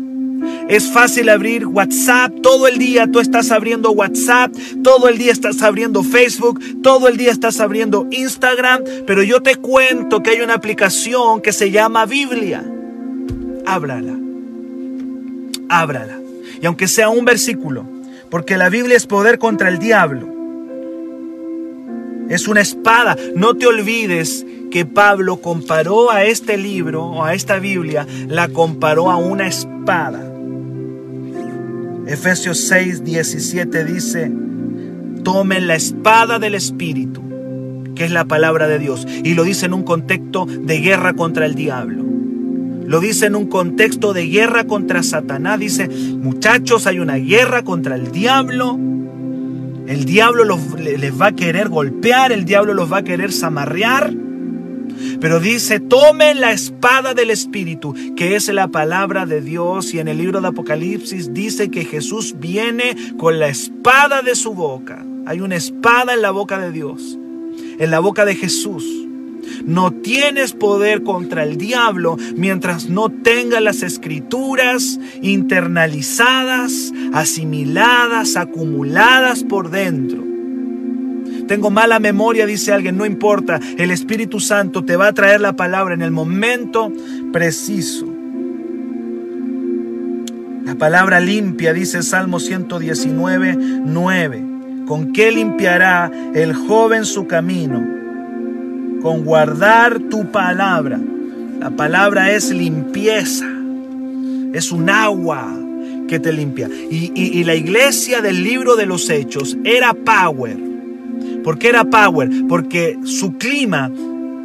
es 0.67 0.91
fácil 0.91 1.29
abrir 1.29 1.65
WhatsApp. 1.65 2.33
Todo 2.41 2.67
el 2.67 2.77
día 2.77 3.07
tú 3.11 3.19
estás 3.19 3.51
abriendo 3.51 3.91
WhatsApp, 3.91 4.53
todo 4.83 5.07
el 5.07 5.17
día 5.17 5.31
estás 5.31 5.61
abriendo 5.61 6.03
Facebook, 6.03 6.59
todo 6.81 7.07
el 7.07 7.17
día 7.17 7.31
estás 7.31 7.59
abriendo 7.59 8.07
Instagram. 8.11 8.83
Pero 9.05 9.23
yo 9.23 9.41
te 9.41 9.55
cuento 9.55 10.21
que 10.21 10.31
hay 10.31 10.41
una 10.41 10.53
aplicación 10.55 11.41
que 11.41 11.51
se 11.51 11.71
llama 11.71 12.05
Biblia 12.05 12.63
ábrala. 13.67 14.17
Ábrala. 15.69 16.19
Y 16.61 16.65
aunque 16.65 16.87
sea 16.87 17.09
un 17.09 17.25
versículo, 17.25 17.85
porque 18.29 18.57
la 18.57 18.69
Biblia 18.69 18.97
es 18.97 19.05
poder 19.05 19.37
contra 19.37 19.69
el 19.69 19.79
diablo. 19.79 20.27
Es 22.29 22.47
una 22.47 22.61
espada. 22.61 23.15
No 23.35 23.55
te 23.55 23.67
olvides 23.67 24.45
que 24.71 24.85
Pablo 24.85 25.37
comparó 25.41 26.11
a 26.11 26.23
este 26.25 26.57
libro 26.57 27.05
o 27.05 27.23
a 27.23 27.33
esta 27.33 27.59
Biblia, 27.59 28.05
la 28.27 28.49
comparó 28.49 29.11
a 29.11 29.17
una 29.17 29.47
espada. 29.47 30.23
Efesios 32.05 32.67
6, 32.67 33.03
17 33.03 33.85
dice, 33.85 34.31
tomen 35.23 35.67
la 35.67 35.75
espada 35.75 36.39
del 36.39 36.55
Espíritu, 36.55 37.21
que 37.95 38.05
es 38.05 38.11
la 38.11 38.25
palabra 38.25 38.67
de 38.67 38.79
Dios. 38.79 39.05
Y 39.23 39.33
lo 39.33 39.43
dice 39.43 39.65
en 39.65 39.73
un 39.73 39.83
contexto 39.83 40.45
de 40.45 40.79
guerra 40.79 41.13
contra 41.13 41.45
el 41.45 41.55
diablo. 41.55 42.06
Lo 42.87 43.01
dice 43.01 43.25
en 43.25 43.35
un 43.35 43.47
contexto 43.47 44.13
de 44.13 44.27
guerra 44.27 44.63
contra 44.63 45.03
Satanás. 45.03 45.59
Dice, 45.59 45.89
muchachos, 45.89 46.87
hay 46.87 46.99
una 46.99 47.15
guerra 47.15 47.63
contra 47.63 47.95
el 47.95 48.13
diablo. 48.13 48.79
El 49.87 50.05
diablo 50.05 50.57
les 50.77 51.21
va 51.21 51.27
a 51.27 51.31
querer 51.33 51.67
golpear, 51.67 52.31
el 52.31 52.45
diablo 52.45 52.73
los 52.73 52.91
va 52.91 52.99
a 52.99 53.03
querer 53.03 53.33
zamarrear. 53.33 54.13
Pero 55.19 55.41
dice, 55.41 55.81
tomen 55.81 56.39
la 56.39 56.53
espada 56.53 57.13
del 57.13 57.29
Espíritu, 57.29 57.93
que 58.15 58.35
es 58.35 58.47
la 58.47 58.69
palabra 58.69 59.25
de 59.25 59.41
Dios. 59.41 59.93
Y 59.93 59.99
en 59.99 60.07
el 60.07 60.17
libro 60.17 60.39
de 60.39 60.47
Apocalipsis 60.47 61.33
dice 61.33 61.69
que 61.69 61.83
Jesús 61.83 62.35
viene 62.39 62.95
con 63.17 63.37
la 63.37 63.49
espada 63.49 64.21
de 64.21 64.33
su 64.33 64.53
boca. 64.53 65.05
Hay 65.25 65.41
una 65.41 65.57
espada 65.57 66.13
en 66.13 66.21
la 66.21 66.31
boca 66.31 66.57
de 66.57 66.71
Dios, 66.71 67.19
en 67.79 67.91
la 67.91 67.99
boca 67.99 68.23
de 68.23 68.35
Jesús. 68.35 69.06
No 69.65 69.91
tienes 69.91 70.53
poder 70.53 71.03
contra 71.03 71.43
el 71.43 71.57
diablo 71.57 72.17
mientras 72.35 72.89
no 72.89 73.09
tengas 73.09 73.61
las 73.61 73.83
escrituras 73.83 74.99
internalizadas, 75.21 76.93
asimiladas, 77.13 78.35
acumuladas 78.35 79.43
por 79.43 79.69
dentro. 79.69 80.23
Tengo 81.47 81.69
mala 81.69 81.99
memoria, 81.99 82.45
dice 82.45 82.73
alguien, 82.73 82.97
no 82.97 83.05
importa, 83.05 83.59
el 83.77 83.91
Espíritu 83.91 84.39
Santo 84.39 84.83
te 84.83 84.97
va 84.97 85.07
a 85.07 85.13
traer 85.13 85.39
la 85.39 85.55
palabra 85.55 85.93
en 85.93 86.01
el 86.01 86.11
momento 86.11 86.91
preciso. 87.31 88.05
La 90.65 90.75
palabra 90.75 91.21
limpia, 91.21 91.71
dice 91.71 92.03
Salmo 92.03 92.41
119, 92.41 93.55
9. 93.85 94.43
¿Con 94.85 95.13
qué 95.13 95.31
limpiará 95.31 96.11
el 96.33 96.53
joven 96.53 97.05
su 97.05 97.25
camino? 97.25 97.96
Con 99.01 99.23
guardar 99.23 99.99
tu 99.99 100.31
palabra. 100.31 100.99
La 101.59 101.71
palabra 101.71 102.31
es 102.31 102.51
limpieza, 102.51 103.47
es 104.53 104.71
un 104.71 104.89
agua 104.89 105.47
que 106.07 106.19
te 106.19 106.31
limpia. 106.31 106.69
Y, 106.89 107.11
y 107.15 107.43
la 107.43 107.55
iglesia 107.55 108.21
del 108.21 108.43
libro 108.43 108.75
de 108.75 108.85
los 108.85 109.09
hechos 109.09 109.57
era 109.63 109.93
power 109.93 110.67
¿Por 111.47 111.57
qué 111.57 111.69
era 111.69 111.85
power? 111.85 112.29
Porque 112.49 112.99
su 113.05 113.37
clima 113.37 113.89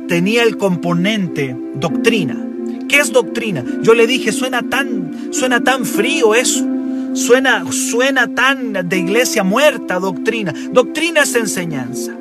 tenía 0.06 0.44
el 0.44 0.56
componente 0.56 1.56
doctrina. 1.74 2.36
¿Qué 2.88 3.00
es 3.00 3.12
doctrina? 3.12 3.64
Yo 3.82 3.94
le 3.94 4.06
dije, 4.06 4.30
suena 4.30 4.62
tan, 4.62 5.32
suena 5.32 5.64
tan 5.64 5.84
frío 5.84 6.36
eso. 6.36 6.64
Suena, 7.14 7.64
suena 7.72 8.28
tan 8.28 8.88
de 8.88 8.98
iglesia 8.98 9.42
muerta, 9.42 9.98
doctrina. 9.98 10.54
Doctrina 10.70 11.22
es 11.22 11.34
enseñanza. 11.34 12.12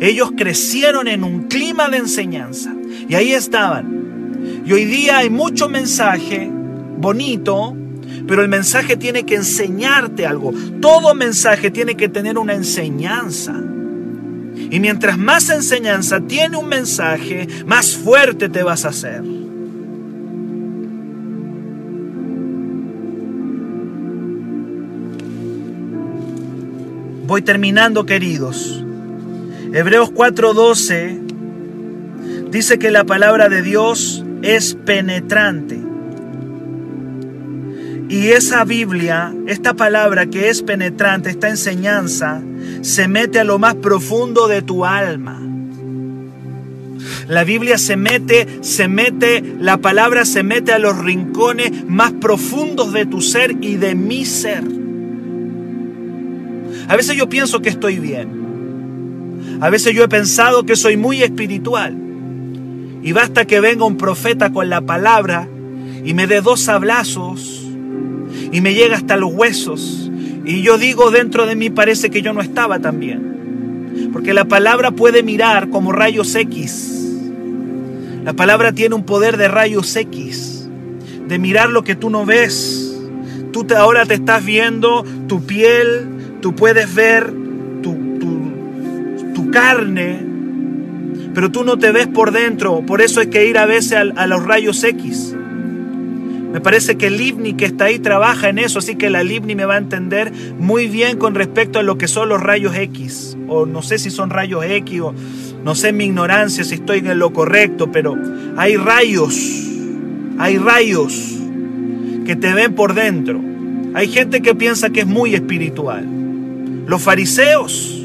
Ellos 0.00 0.32
crecieron 0.36 1.08
en 1.08 1.24
un 1.24 1.48
clima 1.48 1.88
de 1.88 1.98
enseñanza. 1.98 2.74
Y 3.08 3.14
ahí 3.14 3.32
estaban. 3.32 4.62
Y 4.64 4.72
hoy 4.72 4.84
día 4.84 5.18
hay 5.18 5.30
mucho 5.30 5.68
mensaje 5.68 6.50
bonito, 6.98 7.76
pero 8.26 8.42
el 8.42 8.48
mensaje 8.48 8.96
tiene 8.96 9.24
que 9.24 9.36
enseñarte 9.36 10.26
algo. 10.26 10.52
Todo 10.80 11.14
mensaje 11.14 11.70
tiene 11.70 11.96
que 11.96 12.08
tener 12.08 12.38
una 12.38 12.54
enseñanza. 12.54 13.54
Y 14.70 14.80
mientras 14.80 15.16
más 15.16 15.48
enseñanza 15.50 16.20
tiene 16.20 16.56
un 16.56 16.68
mensaje, 16.68 17.48
más 17.66 17.96
fuerte 17.96 18.48
te 18.48 18.62
vas 18.62 18.84
a 18.84 18.88
hacer. 18.88 19.22
Voy 27.26 27.42
terminando, 27.42 28.06
queridos. 28.06 28.84
Hebreos 29.72 30.10
4:12 30.10 31.18
dice 32.50 32.78
que 32.78 32.90
la 32.90 33.04
palabra 33.04 33.48
de 33.48 33.62
Dios 33.62 34.24
es 34.42 34.74
penetrante. 34.74 35.78
Y 38.08 38.28
esa 38.28 38.64
Biblia, 38.64 39.34
esta 39.46 39.74
palabra 39.74 40.26
que 40.26 40.48
es 40.48 40.62
penetrante, 40.62 41.28
esta 41.28 41.50
enseñanza, 41.50 42.40
se 42.80 43.06
mete 43.06 43.40
a 43.40 43.44
lo 43.44 43.58
más 43.58 43.74
profundo 43.74 44.48
de 44.48 44.62
tu 44.62 44.86
alma. 44.86 45.42
La 47.28 47.44
Biblia 47.44 47.76
se 47.76 47.98
mete, 47.98 48.46
se 48.62 48.88
mete, 48.88 49.42
la 49.60 49.76
palabra 49.76 50.24
se 50.24 50.42
mete 50.42 50.72
a 50.72 50.78
los 50.78 50.96
rincones 50.96 51.70
más 51.86 52.12
profundos 52.12 52.94
de 52.94 53.04
tu 53.04 53.20
ser 53.20 53.56
y 53.60 53.76
de 53.76 53.94
mi 53.94 54.24
ser. 54.24 54.64
A 56.88 56.96
veces 56.96 57.14
yo 57.14 57.28
pienso 57.28 57.60
que 57.60 57.68
estoy 57.68 57.98
bien. 57.98 58.47
A 59.60 59.70
veces 59.70 59.94
yo 59.94 60.04
he 60.04 60.08
pensado 60.08 60.64
que 60.64 60.76
soy 60.76 60.96
muy 60.96 61.22
espiritual. 61.22 61.96
Y 63.02 63.12
basta 63.12 63.46
que 63.46 63.60
venga 63.60 63.84
un 63.84 63.96
profeta 63.96 64.52
con 64.52 64.68
la 64.68 64.80
palabra 64.80 65.48
y 66.04 66.14
me 66.14 66.26
dé 66.26 66.40
dos 66.40 66.68
abrazos 66.68 67.64
y 68.50 68.60
me 68.60 68.74
llega 68.74 68.96
hasta 68.96 69.16
los 69.16 69.32
huesos 69.32 70.08
y 70.48 70.62
yo 70.62 70.78
digo, 70.78 71.10
dentro 71.10 71.44
de 71.44 71.56
mí 71.56 71.68
parece 71.68 72.08
que 72.08 72.22
yo 72.22 72.32
no 72.32 72.40
estaba 72.40 72.78
tan 72.78 72.98
bien. 72.98 74.10
Porque 74.14 74.32
la 74.32 74.46
palabra 74.46 74.92
puede 74.92 75.22
mirar 75.22 75.68
como 75.68 75.92
rayos 75.92 76.34
X. 76.34 77.18
La 78.24 78.32
palabra 78.32 78.72
tiene 78.72 78.94
un 78.94 79.04
poder 79.04 79.36
de 79.36 79.48
rayos 79.48 79.94
X. 79.94 80.66
De 81.28 81.38
mirar 81.38 81.68
lo 81.68 81.84
que 81.84 81.96
tú 81.96 82.08
no 82.08 82.24
ves. 82.24 82.98
Tú 83.52 83.64
te, 83.64 83.76
ahora 83.76 84.06
te 84.06 84.14
estás 84.14 84.42
viendo 84.42 85.04
tu 85.26 85.44
piel, 85.44 86.08
tú 86.40 86.54
puedes 86.54 86.94
ver 86.94 87.30
carne, 89.50 90.24
pero 91.34 91.50
tú 91.50 91.64
no 91.64 91.78
te 91.78 91.92
ves 91.92 92.06
por 92.06 92.32
dentro. 92.32 92.82
Por 92.86 93.00
eso 93.00 93.20
hay 93.20 93.28
que 93.28 93.46
ir 93.46 93.58
a 93.58 93.66
veces 93.66 93.92
a, 93.92 94.00
a 94.00 94.26
los 94.26 94.44
rayos 94.44 94.82
X. 94.82 95.34
Me 96.52 96.62
parece 96.62 96.96
que 96.96 97.08
el 97.08 97.20
IVNI 97.20 97.54
que 97.54 97.66
está 97.66 97.86
ahí 97.86 97.98
trabaja 97.98 98.48
en 98.48 98.58
eso, 98.58 98.78
así 98.78 98.96
que 98.96 99.10
la 99.10 99.22
IVNI 99.22 99.54
me 99.54 99.66
va 99.66 99.74
a 99.74 99.78
entender 99.78 100.32
muy 100.58 100.88
bien 100.88 101.18
con 101.18 101.34
respecto 101.34 101.78
a 101.78 101.82
lo 101.82 101.98
que 101.98 102.08
son 102.08 102.30
los 102.30 102.40
rayos 102.40 102.74
X. 102.74 103.36
O 103.48 103.66
no 103.66 103.82
sé 103.82 103.98
si 103.98 104.10
son 104.10 104.30
rayos 104.30 104.64
X 104.64 105.00
o 105.00 105.14
no 105.62 105.74
sé 105.74 105.92
mi 105.92 106.04
ignorancia 106.04 106.64
si 106.64 106.74
estoy 106.74 107.00
en 107.00 107.18
lo 107.18 107.32
correcto, 107.32 107.92
pero 107.92 108.16
hay 108.56 108.76
rayos, 108.76 109.36
hay 110.38 110.56
rayos 110.56 111.38
que 112.24 112.36
te 112.36 112.54
ven 112.54 112.74
por 112.74 112.94
dentro. 112.94 113.40
Hay 113.94 114.08
gente 114.08 114.40
que 114.40 114.54
piensa 114.54 114.90
que 114.90 115.00
es 115.00 115.06
muy 115.06 115.34
espiritual. 115.34 116.06
Los 116.86 117.02
fariseos, 117.02 117.97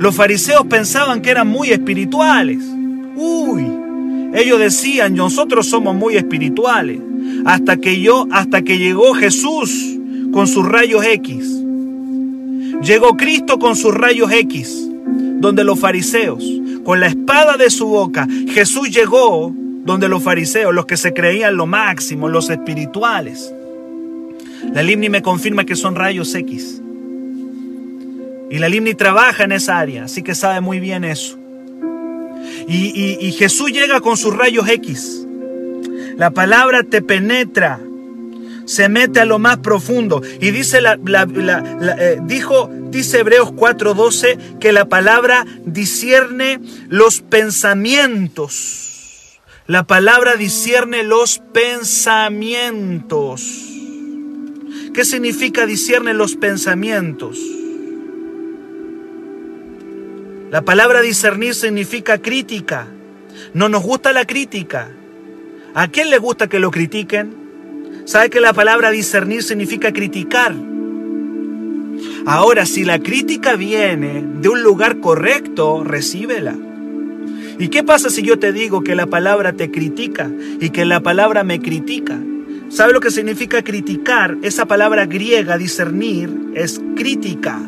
los 0.00 0.16
fariseos 0.16 0.64
pensaban 0.64 1.20
que 1.20 1.28
eran 1.28 1.46
muy 1.46 1.72
espirituales. 1.72 2.64
Uy, 3.16 3.66
ellos 4.32 4.58
decían, 4.58 5.14
nosotros 5.14 5.66
somos 5.66 5.94
muy 5.94 6.16
espirituales 6.16 6.98
hasta 7.44 7.76
que 7.76 8.00
yo, 8.00 8.26
hasta 8.30 8.62
que 8.62 8.78
llegó 8.78 9.12
Jesús 9.12 9.98
con 10.32 10.48
sus 10.48 10.66
rayos 10.66 11.04
X. 11.04 11.62
Llegó 12.82 13.18
Cristo 13.18 13.58
con 13.58 13.76
sus 13.76 13.94
rayos 13.94 14.32
X, 14.32 14.88
donde 15.38 15.64
los 15.64 15.78
fariseos, 15.78 16.42
con 16.82 16.98
la 16.98 17.08
espada 17.08 17.58
de 17.58 17.68
su 17.68 17.86
boca, 17.86 18.26
Jesús 18.48 18.90
llegó 18.90 19.54
donde 19.84 20.08
los 20.08 20.22
fariseos, 20.22 20.74
los 20.74 20.86
que 20.86 20.96
se 20.96 21.12
creían 21.12 21.56
lo 21.56 21.66
máximo, 21.66 22.30
los 22.30 22.48
espirituales. 22.48 23.52
La 24.72 24.82
Limni 24.82 25.10
me 25.10 25.20
confirma 25.20 25.66
que 25.66 25.76
son 25.76 25.94
rayos 25.94 26.34
X. 26.34 26.80
Y 28.50 28.58
la 28.58 28.68
Limni 28.68 28.94
trabaja 28.94 29.44
en 29.44 29.52
esa 29.52 29.78
área, 29.78 30.04
así 30.04 30.22
que 30.24 30.34
sabe 30.34 30.60
muy 30.60 30.80
bien 30.80 31.04
eso. 31.04 31.38
Y, 32.66 33.32
Jesús 33.38 33.70
llega 33.72 34.00
con 34.00 34.16
sus 34.16 34.36
rayos 34.36 34.68
X. 34.68 35.24
La 36.16 36.32
palabra 36.32 36.82
te 36.82 37.00
penetra, 37.00 37.78
se 38.66 38.88
mete 38.88 39.20
a 39.20 39.24
lo 39.24 39.38
más 39.38 39.58
profundo. 39.58 40.20
Y 40.40 40.50
dice 40.50 40.80
eh, 40.80 42.18
dijo, 42.24 42.68
dice 42.90 43.20
Hebreos 43.20 43.52
4:12 43.52 44.58
que 44.58 44.72
la 44.72 44.88
palabra 44.88 45.46
discierne 45.64 46.58
los 46.88 47.20
pensamientos. 47.20 49.38
La 49.66 49.84
palabra 49.84 50.34
discierne 50.34 51.04
los 51.04 51.40
pensamientos. 51.52 53.42
¿Qué 54.92 55.04
significa 55.04 55.66
discierne 55.66 56.14
los 56.14 56.34
pensamientos? 56.34 57.38
La 60.50 60.62
palabra 60.62 61.00
discernir 61.00 61.54
significa 61.54 62.18
crítica. 62.18 62.88
No 63.54 63.68
nos 63.68 63.84
gusta 63.84 64.12
la 64.12 64.24
crítica. 64.24 64.88
¿A 65.74 65.86
quién 65.86 66.10
le 66.10 66.18
gusta 66.18 66.48
que 66.48 66.58
lo 66.58 66.72
critiquen? 66.72 67.32
¿Sabe 68.04 68.30
que 68.30 68.40
la 68.40 68.52
palabra 68.52 68.90
discernir 68.90 69.44
significa 69.44 69.92
criticar? 69.92 70.52
Ahora, 72.26 72.66
si 72.66 72.84
la 72.84 72.98
crítica 72.98 73.54
viene 73.54 74.24
de 74.40 74.48
un 74.48 74.64
lugar 74.64 74.98
correcto, 74.98 75.84
recíbela. 75.84 76.56
¿Y 77.60 77.68
qué 77.68 77.84
pasa 77.84 78.10
si 78.10 78.22
yo 78.22 78.40
te 78.40 78.52
digo 78.52 78.82
que 78.82 78.96
la 78.96 79.06
palabra 79.06 79.52
te 79.52 79.70
critica 79.70 80.28
y 80.60 80.70
que 80.70 80.84
la 80.84 80.98
palabra 80.98 81.44
me 81.44 81.60
critica? 81.60 82.18
¿Sabe 82.70 82.92
lo 82.92 82.98
que 82.98 83.12
significa 83.12 83.62
criticar? 83.62 84.36
Esa 84.42 84.66
palabra 84.66 85.06
griega, 85.06 85.56
discernir, 85.56 86.30
es 86.54 86.80
crítica. 86.96 87.60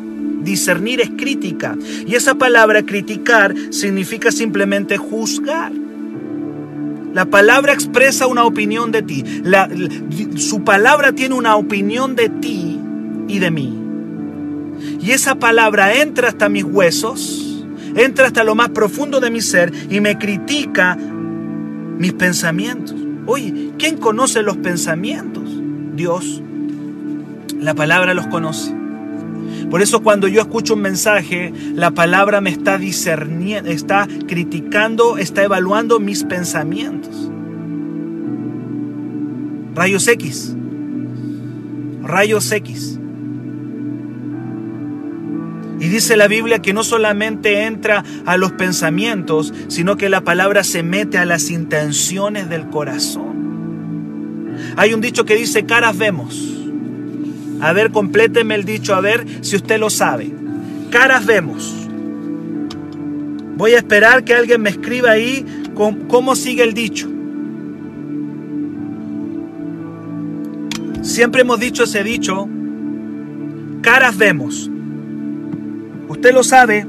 Discernir 0.43 1.01
es 1.01 1.09
crítica. 1.11 1.77
Y 2.05 2.15
esa 2.15 2.35
palabra 2.35 2.83
criticar 2.83 3.53
significa 3.71 4.31
simplemente 4.31 4.97
juzgar. 4.97 5.71
La 7.13 7.25
palabra 7.25 7.73
expresa 7.73 8.25
una 8.25 8.43
opinión 8.43 8.91
de 8.91 9.03
ti. 9.03 9.23
su 10.35 10.63
palabra 10.63 11.13
tiene 11.13 11.35
una 11.35 11.55
opinión 11.55 12.15
de 12.15 12.29
ti 12.29 12.79
y 13.27 13.39
de 13.39 13.51
mí. 13.51 13.79
Y 14.99 15.11
esa 15.11 15.35
palabra 15.35 16.01
entra 16.01 16.29
hasta 16.29 16.49
mis 16.49 16.63
huesos, 16.63 17.65
entra 17.95 18.27
hasta 18.27 18.43
lo 18.43 18.55
más 18.55 18.69
profundo 18.69 19.19
de 19.19 19.29
mi 19.29 19.41
ser 19.41 19.71
y 19.89 20.01
me 20.01 20.17
critica 20.17 20.97
mis 21.97 22.13
pensamientos. 22.13 22.95
Oye, 23.27 23.71
¿quién 23.77 23.97
conoce 23.97 24.41
los 24.41 24.57
pensamientos? 24.57 25.43
Dios. 25.95 26.41
La 27.59 27.75
palabra 27.75 28.13
los 28.13 28.27
conoce. 28.27 28.82
Por 29.73 29.81
eso 29.81 30.03
cuando 30.03 30.27
yo 30.27 30.39
escucho 30.39 30.75
un 30.75 30.81
mensaje, 30.81 31.51
la 31.73 31.89
palabra 31.89 32.41
me 32.41 32.51
está 32.51 32.77
discerniendo, 32.77 33.71
está 33.71 34.07
criticando, 34.27 35.17
está 35.17 35.41
evaluando 35.41 35.99
mis 35.99 36.23
pensamientos. 36.25 37.31
Rayos 39.73 40.07
X. 40.07 40.55
Rayos 42.03 42.51
X. 42.51 42.99
Y 45.79 45.87
dice 45.87 46.17
la 46.17 46.27
Biblia 46.27 46.59
que 46.59 46.73
no 46.73 46.83
solamente 46.83 47.63
entra 47.63 48.03
a 48.27 48.37
los 48.37 48.51
pensamientos, 48.51 49.55
sino 49.69 49.97
que 49.97 50.07
la 50.07 50.21
palabra 50.21 50.63
se 50.63 50.83
mete 50.83 51.17
a 51.17 51.25
las 51.25 51.49
intenciones 51.49 52.47
del 52.47 52.69
corazón. 52.69 54.53
Hay 54.77 54.93
un 54.93 55.01
dicho 55.01 55.25
que 55.25 55.33
dice, 55.33 55.65
caras 55.65 55.97
vemos. 55.97 56.62
A 57.63 57.71
ver, 57.71 57.91
compléteme 57.91 58.55
el 58.55 58.65
dicho, 58.65 58.93
a 58.93 58.99
ver 58.99 59.25
si 59.39 59.55
usted 59.55 59.79
lo 59.79 59.89
sabe. 59.89 60.29
Caras 60.91 61.25
vemos. 61.25 61.73
Voy 63.55 63.71
a 63.71 63.77
esperar 63.77 64.25
que 64.25 64.33
alguien 64.33 64.61
me 64.61 64.69
escriba 64.69 65.11
ahí 65.11 65.45
cómo 66.09 66.35
sigue 66.35 66.61
el 66.63 66.73
dicho. 66.73 67.09
Siempre 71.03 71.43
hemos 71.43 71.57
dicho 71.57 71.85
ese 71.85 72.03
dicho, 72.03 72.49
caras 73.81 74.17
vemos. 74.17 74.69
Usted 76.09 76.33
lo 76.33 76.43
sabe. 76.43 76.85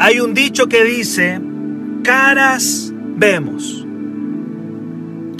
Hay 0.00 0.18
un 0.18 0.34
dicho 0.34 0.66
que 0.66 0.82
dice, 0.82 1.40
caras 2.02 2.92
vemos. 3.16 3.79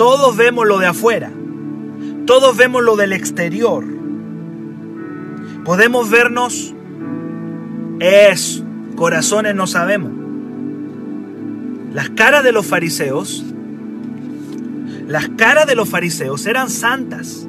Todos 0.01 0.35
vemos 0.35 0.67
lo 0.67 0.79
de 0.79 0.87
afuera. 0.87 1.31
Todos 2.25 2.57
vemos 2.57 2.83
lo 2.83 2.97
del 2.97 3.13
exterior. 3.13 3.85
Podemos 5.63 6.09
vernos, 6.09 6.75
es, 7.99 8.65
corazones 8.97 9.55
no 9.55 9.67
sabemos. 9.67 10.11
Las 11.93 12.09
caras 12.09 12.43
de 12.45 12.53
los 12.53 12.65
fariseos, 12.65 13.45
las 15.07 15.29
caras 15.37 15.67
de 15.67 15.75
los 15.75 15.91
fariseos 15.91 16.47
eran 16.47 16.71
santas. 16.71 17.47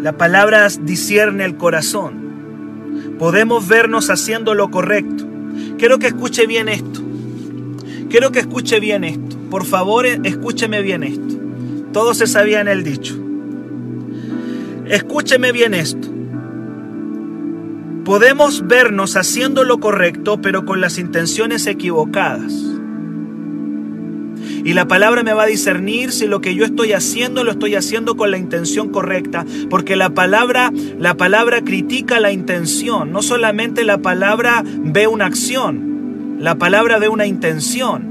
La 0.00 0.16
palabra 0.16 0.66
discierne 0.80 1.44
el 1.44 1.58
corazón. 1.58 3.16
Podemos 3.18 3.68
vernos 3.68 4.08
haciendo 4.08 4.54
lo 4.54 4.70
correcto. 4.70 5.26
Quiero 5.76 5.98
que 5.98 6.06
escuche 6.06 6.46
bien 6.46 6.70
esto. 6.70 7.02
Quiero 8.08 8.32
que 8.32 8.38
escuche 8.38 8.80
bien 8.80 9.04
esto. 9.04 9.29
Por 9.50 9.64
favor, 9.64 10.06
escúcheme 10.06 10.80
bien 10.80 11.02
esto. 11.02 11.34
Todos 11.92 12.18
se 12.18 12.26
sabían 12.26 12.68
el 12.68 12.84
dicho. 12.84 13.16
Escúcheme 14.86 15.50
bien 15.52 15.74
esto. 15.74 16.08
Podemos 18.04 18.66
vernos 18.66 19.16
haciendo 19.16 19.64
lo 19.64 19.78
correcto, 19.78 20.40
pero 20.40 20.64
con 20.64 20.80
las 20.80 20.98
intenciones 20.98 21.66
equivocadas. 21.66 22.52
Y 24.64 24.72
la 24.74 24.86
palabra 24.86 25.22
me 25.22 25.32
va 25.32 25.44
a 25.44 25.46
discernir 25.46 26.12
si 26.12 26.26
lo 26.26 26.40
que 26.40 26.54
yo 26.54 26.64
estoy 26.64 26.92
haciendo 26.92 27.44
lo 27.44 27.52
estoy 27.52 27.74
haciendo 27.74 28.16
con 28.16 28.30
la 28.30 28.38
intención 28.38 28.90
correcta, 28.90 29.46
porque 29.68 29.96
la 29.96 30.10
palabra 30.10 30.72
la 30.98 31.16
palabra 31.16 31.62
critica 31.62 32.20
la 32.20 32.32
intención, 32.32 33.10
no 33.10 33.22
solamente 33.22 33.84
la 33.84 33.98
palabra 33.98 34.64
ve 34.64 35.06
una 35.06 35.26
acción, 35.26 36.36
la 36.40 36.56
palabra 36.56 36.98
ve 36.98 37.08
una 37.08 37.26
intención. 37.26 38.09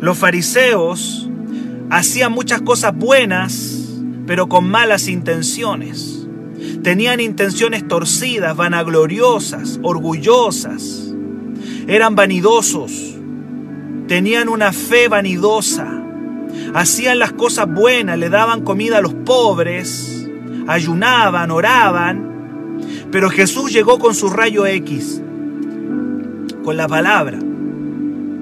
Los 0.00 0.18
fariseos 0.18 1.28
hacían 1.90 2.32
muchas 2.32 2.62
cosas 2.62 2.96
buenas, 2.96 4.00
pero 4.26 4.48
con 4.48 4.68
malas 4.68 5.08
intenciones. 5.08 6.26
Tenían 6.82 7.20
intenciones 7.20 7.86
torcidas, 7.86 8.56
vanagloriosas, 8.56 9.78
orgullosas. 9.82 11.14
Eran 11.86 12.14
vanidosos 12.14 13.10
tenían 14.10 14.48
una 14.48 14.72
fe 14.72 15.06
vanidosa, 15.06 15.86
hacían 16.74 17.20
las 17.20 17.32
cosas 17.32 17.72
buenas, 17.72 18.18
le 18.18 18.28
daban 18.28 18.62
comida 18.64 18.98
a 18.98 19.00
los 19.00 19.14
pobres, 19.14 20.28
ayunaban, 20.66 21.52
oraban, 21.52 22.78
pero 23.12 23.30
Jesús 23.30 23.72
llegó 23.72 24.00
con 24.00 24.16
su 24.16 24.28
rayo 24.28 24.66
X, 24.66 25.22
con 26.64 26.76
la 26.76 26.88
palabra. 26.88 27.38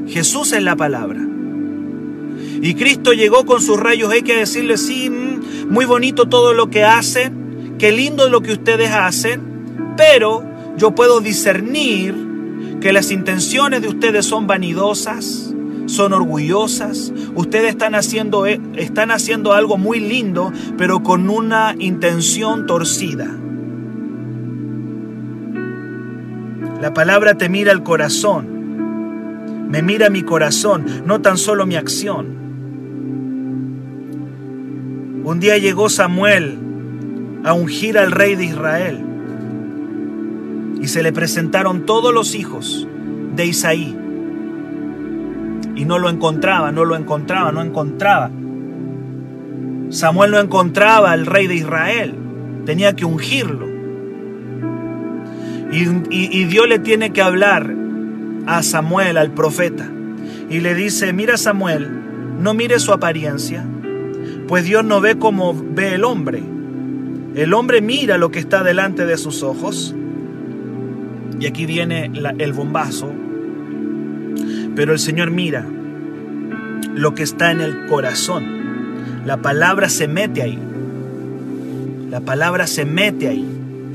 Jesús 0.06 0.54
es 0.54 0.62
la 0.62 0.74
palabra. 0.74 1.27
Y 2.60 2.74
Cristo 2.74 3.12
llegó 3.12 3.46
con 3.46 3.60
sus 3.60 3.78
rayos 3.78 4.12
X 4.12 4.34
a 4.34 4.38
decirle, 4.38 4.78
sí, 4.78 5.10
mm, 5.10 5.68
muy 5.72 5.84
bonito 5.84 6.28
todo 6.28 6.52
lo 6.52 6.70
que 6.70 6.84
hacen, 6.84 7.76
qué 7.78 7.92
lindo 7.92 8.28
lo 8.28 8.40
que 8.40 8.52
ustedes 8.52 8.90
hacen, 8.90 9.94
pero 9.96 10.44
yo 10.76 10.94
puedo 10.94 11.20
discernir 11.20 12.14
que 12.80 12.92
las 12.92 13.10
intenciones 13.10 13.82
de 13.82 13.88
ustedes 13.88 14.26
son 14.26 14.46
vanidosas, 14.46 15.54
son 15.86 16.12
orgullosas, 16.12 17.12
ustedes 17.34 17.70
están 17.70 17.94
haciendo, 17.94 18.46
eh, 18.46 18.60
están 18.76 19.10
haciendo 19.10 19.52
algo 19.52 19.78
muy 19.78 20.00
lindo, 20.00 20.52
pero 20.76 21.02
con 21.02 21.30
una 21.30 21.74
intención 21.78 22.66
torcida. 22.66 23.36
La 26.80 26.94
palabra 26.94 27.34
te 27.34 27.48
mira 27.48 27.72
el 27.72 27.82
corazón, 27.82 29.68
me 29.68 29.82
mira 29.82 30.10
mi 30.10 30.22
corazón, 30.22 30.86
no 31.04 31.20
tan 31.20 31.36
solo 31.38 31.66
mi 31.66 31.76
acción. 31.76 32.37
Un 35.28 35.40
día 35.40 35.58
llegó 35.58 35.90
Samuel 35.90 36.58
a 37.44 37.52
ungir 37.52 37.98
al 37.98 38.12
rey 38.12 38.34
de 38.34 38.46
Israel. 38.46 39.04
Y 40.80 40.88
se 40.88 41.02
le 41.02 41.12
presentaron 41.12 41.84
todos 41.84 42.14
los 42.14 42.34
hijos 42.34 42.88
de 43.36 43.44
Isaí. 43.44 43.94
Y 45.76 45.84
no 45.84 45.98
lo 45.98 46.08
encontraba, 46.08 46.72
no 46.72 46.86
lo 46.86 46.96
encontraba, 46.96 47.52
no 47.52 47.60
encontraba. 47.60 48.30
Samuel 49.90 50.30
no 50.30 50.40
encontraba 50.40 51.12
al 51.12 51.26
rey 51.26 51.46
de 51.46 51.56
Israel, 51.56 52.14
tenía 52.64 52.96
que 52.96 53.04
ungirlo. 53.04 53.68
Y, 55.70 56.44
Dios 56.44 56.66
le 56.66 56.78
tiene 56.78 57.12
que 57.12 57.20
hablar 57.20 57.70
a 58.46 58.62
Samuel, 58.62 59.18
al 59.18 59.32
profeta, 59.32 59.90
y 60.48 60.60
le 60.60 60.74
dice, 60.74 61.12
mira 61.12 61.36
Samuel, 61.36 61.86
no 62.40 62.54
mire 62.54 62.78
su 62.78 62.94
apariencia, 62.94 63.66
pues 64.48 64.64
Dios 64.64 64.84
no 64.84 65.00
ve 65.00 65.16
como 65.18 65.54
ve 65.54 65.94
el 65.94 66.02
hombre. 66.02 66.42
El 67.34 67.54
hombre 67.54 67.80
mira 67.80 68.18
lo 68.18 68.30
que 68.30 68.40
está 68.40 68.64
delante 68.64 69.06
de 69.06 69.16
sus 69.16 69.44
ojos. 69.44 69.94
Y 71.38 71.46
aquí 71.46 71.66
viene 71.66 72.10
el 72.38 72.52
bombazo 72.52 73.12
pero 74.78 74.92
el 74.92 75.00
Señor 75.00 75.32
mira 75.32 75.66
lo 76.94 77.12
que 77.16 77.24
está 77.24 77.50
en 77.50 77.60
el 77.60 77.86
corazón. 77.86 79.24
La 79.26 79.38
palabra 79.38 79.88
se 79.88 80.06
mete 80.06 80.40
ahí. 80.40 80.56
La 82.08 82.20
palabra 82.20 82.68
se 82.68 82.84
mete 82.84 83.26
ahí, 83.26 83.44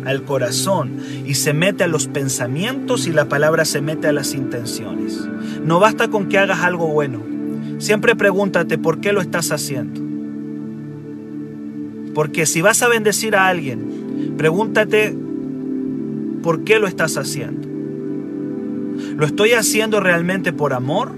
al 0.04 0.24
corazón, 0.24 0.98
y 1.26 1.36
se 1.36 1.54
mete 1.54 1.86
a 1.86 1.88
los 1.88 2.08
pensamientos 2.08 3.08
y 3.08 3.14
la 3.14 3.30
palabra 3.30 3.64
se 3.64 3.80
mete 3.80 4.10
a 4.10 4.12
las 4.12 4.34
intenciones. 4.34 5.26
No 5.64 5.80
basta 5.80 6.10
con 6.10 6.28
que 6.28 6.38
hagas 6.38 6.60
algo 6.60 6.88
bueno. 6.88 7.22
Siempre 7.78 8.18
pregúntate 8.18 8.78
por 8.78 9.00
qué 9.00 9.14
lo 9.14 9.22
estás 9.22 9.54
haciendo. 9.54 10.03
Porque 12.14 12.46
si 12.46 12.62
vas 12.62 12.82
a 12.82 12.88
bendecir 12.88 13.36
a 13.36 13.48
alguien, 13.48 14.36
pregúntate 14.38 15.16
por 16.42 16.64
qué 16.64 16.80
lo 16.80 16.88
estás 16.88 17.18
haciendo. 17.18 17.68
¿Lo 19.18 19.26
estoy 19.26 19.54
haciendo 19.54 20.00
realmente 20.00 20.54
por 20.54 20.74
amor? 20.74 21.12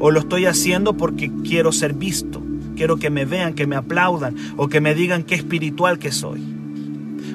¿O 0.00 0.10
lo 0.10 0.20
estoy 0.20 0.46
haciendo 0.46 0.96
porque 0.96 1.30
quiero 1.44 1.72
ser 1.72 1.94
visto? 1.94 2.42
Quiero 2.76 2.96
que 2.96 3.10
me 3.10 3.24
vean, 3.24 3.54
que 3.54 3.66
me 3.66 3.76
aplaudan 3.76 4.36
o 4.56 4.68
que 4.68 4.80
me 4.80 4.94
digan 4.94 5.24
qué 5.24 5.34
espiritual 5.34 5.98
que 5.98 6.12
soy. 6.12 6.40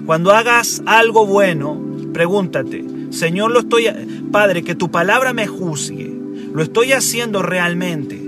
Cuando 0.06 0.32
hagas 0.32 0.82
algo 0.86 1.26
bueno, 1.26 1.82
pregúntate, 2.14 2.84
Señor, 3.10 3.52
lo 3.52 3.60
estoy, 3.60 3.88
Padre, 4.32 4.64
que 4.64 4.76
tu 4.76 4.90
palabra 4.90 5.34
me 5.34 5.48
juzgue. 5.48 6.12
¿Lo 6.54 6.64
estoy 6.64 6.92
haciendo 6.92 7.42
realmente 7.42 8.22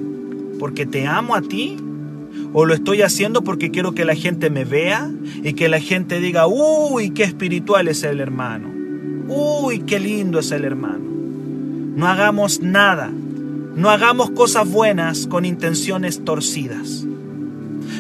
porque 0.60 0.86
te 0.86 1.08
amo 1.08 1.36
a 1.36 1.42
ti? 1.42 1.78
¿O 2.58 2.64
lo 2.64 2.74
estoy 2.74 3.02
haciendo 3.02 3.44
porque 3.44 3.70
quiero 3.70 3.94
que 3.94 4.06
la 4.06 4.16
gente 4.16 4.50
me 4.50 4.64
vea 4.64 5.12
y 5.44 5.56
que 5.56 5.68
la 5.68 5.82
gente 5.82 6.22
diga, 6.22 6.48
uy, 6.48 7.10
qué 7.10 7.24
espiritual 7.24 7.90
es 7.90 8.02
el 8.04 8.22
hermano? 8.22 8.70
Uy, 9.28 9.80
qué 9.80 10.00
lindo 10.00 10.40
es 10.40 10.52
el 10.52 10.64
hermano. 10.64 11.04
No 11.98 12.08
hagamos 12.08 12.62
nada, 12.62 13.12
no 13.76 13.90
hagamos 13.90 14.30
cosas 14.30 14.72
buenas 14.72 15.28
con 15.28 15.44
intenciones 15.44 16.24
torcidas. 16.24 17.06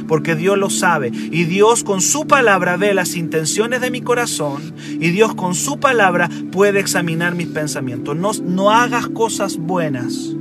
porque 0.08 0.36
Dios 0.36 0.58
lo 0.58 0.70
sabe. 0.70 1.12
Y 1.14 1.43
Dios 1.43 1.84
con 1.84 1.99
su 1.99 2.26
palabra 2.26 2.78
ve 2.78 2.93
las 2.93 3.18
intenciones 3.18 3.82
de 3.82 3.91
mi 3.91 3.99
corazón 3.99 4.74
y 4.88 5.10
Dios 5.10 5.36
con 5.36 5.53
su 5.53 5.82
palabra 5.82 6.30
puede 6.53 6.80
examinar 6.80 7.36
mis 7.36 7.47
pensamientos. 7.47 8.16
No, 8.16 8.32
no 8.41 8.72
hagas 8.72 9.10
cosas 9.10 9.58
buenas 9.58 10.34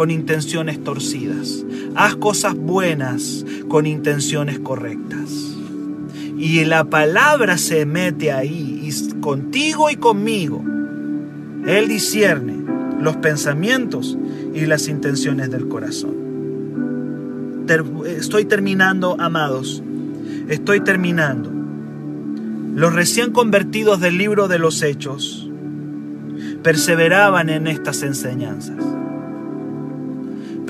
con 0.00 0.10
intenciones 0.10 0.82
torcidas. 0.82 1.62
Haz 1.94 2.16
cosas 2.16 2.54
buenas 2.54 3.44
con 3.68 3.84
intenciones 3.84 4.58
correctas. 4.58 5.28
Y 6.38 6.64
la 6.64 6.84
palabra 6.84 7.58
se 7.58 7.84
mete 7.84 8.32
ahí, 8.32 8.80
y 8.82 9.20
contigo 9.20 9.90
y 9.90 9.96
conmigo. 9.96 10.64
Él 11.66 11.88
discierne 11.88 12.64
los 12.98 13.18
pensamientos 13.18 14.16
y 14.54 14.64
las 14.64 14.88
intenciones 14.88 15.50
del 15.50 15.68
corazón. 15.68 16.16
Estoy 18.06 18.46
terminando, 18.46 19.18
amados. 19.20 19.82
Estoy 20.48 20.80
terminando. 20.80 21.52
Los 22.74 22.94
recién 22.94 23.32
convertidos 23.32 24.00
del 24.00 24.16
libro 24.16 24.48
de 24.48 24.58
los 24.58 24.80
hechos 24.80 25.46
perseveraban 26.62 27.50
en 27.50 27.66
estas 27.66 28.02
enseñanzas. 28.02 28.82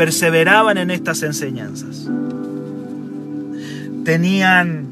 Perseveraban 0.00 0.78
en 0.78 0.90
estas 0.90 1.22
enseñanzas. 1.22 2.08
Tenían 4.02 4.88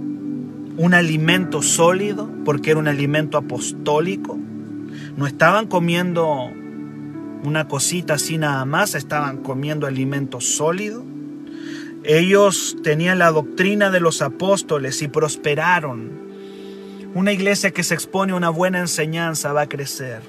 un 0.76 0.92
alimento 0.92 1.62
sólido 1.62 2.30
porque 2.44 2.72
era 2.72 2.78
un 2.78 2.88
alimento 2.88 3.38
apostólico. 3.38 4.38
No 5.16 5.26
estaban 5.26 5.66
comiendo 5.66 6.50
una 7.42 7.68
cosita 7.68 8.14
así 8.16 8.36
nada 8.36 8.66
más, 8.66 8.94
estaban 8.94 9.38
comiendo 9.38 9.86
alimento 9.86 10.42
sólido. 10.42 11.02
Ellos 12.04 12.76
tenían 12.84 13.18
la 13.18 13.30
doctrina 13.30 13.88
de 13.88 14.00
los 14.00 14.20
apóstoles 14.20 15.00
y 15.00 15.08
prosperaron. 15.08 16.10
Una 17.14 17.32
iglesia 17.32 17.70
que 17.70 17.82
se 17.82 17.94
expone 17.94 18.32
a 18.32 18.36
una 18.36 18.50
buena 18.50 18.80
enseñanza 18.80 19.54
va 19.54 19.62
a 19.62 19.68
crecer. 19.70 20.20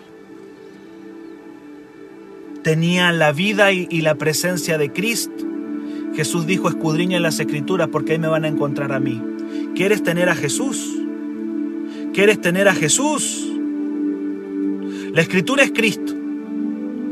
Tenían 2.64 3.20
la 3.20 3.32
vida 3.32 3.72
y, 3.72 4.02
la 4.02 4.16
presencia 4.16 4.78
de 4.78 4.92
Cristo. 4.92 5.46
Jesús 6.14 6.46
dijo, 6.46 6.68
escudriña 6.68 7.20
las 7.20 7.40
escrituras 7.40 7.88
porque 7.90 8.14
ahí 8.14 8.20
me 8.20 8.28
van 8.28 8.46
a 8.46 8.48
encontrar 8.48 8.92
a 8.92 9.00
mí. 9.00 9.22
¿Quieres 9.76 10.04
tener 10.04 10.30
a 10.30 10.36
Jesús? 10.36 10.98
¿Quieres 12.14 12.42
tener 12.42 12.68
a 12.68 12.74
Jesús? 12.74 13.50
La 15.14 15.22
escritura 15.22 15.64
es 15.64 15.72
Cristo. 15.72 16.14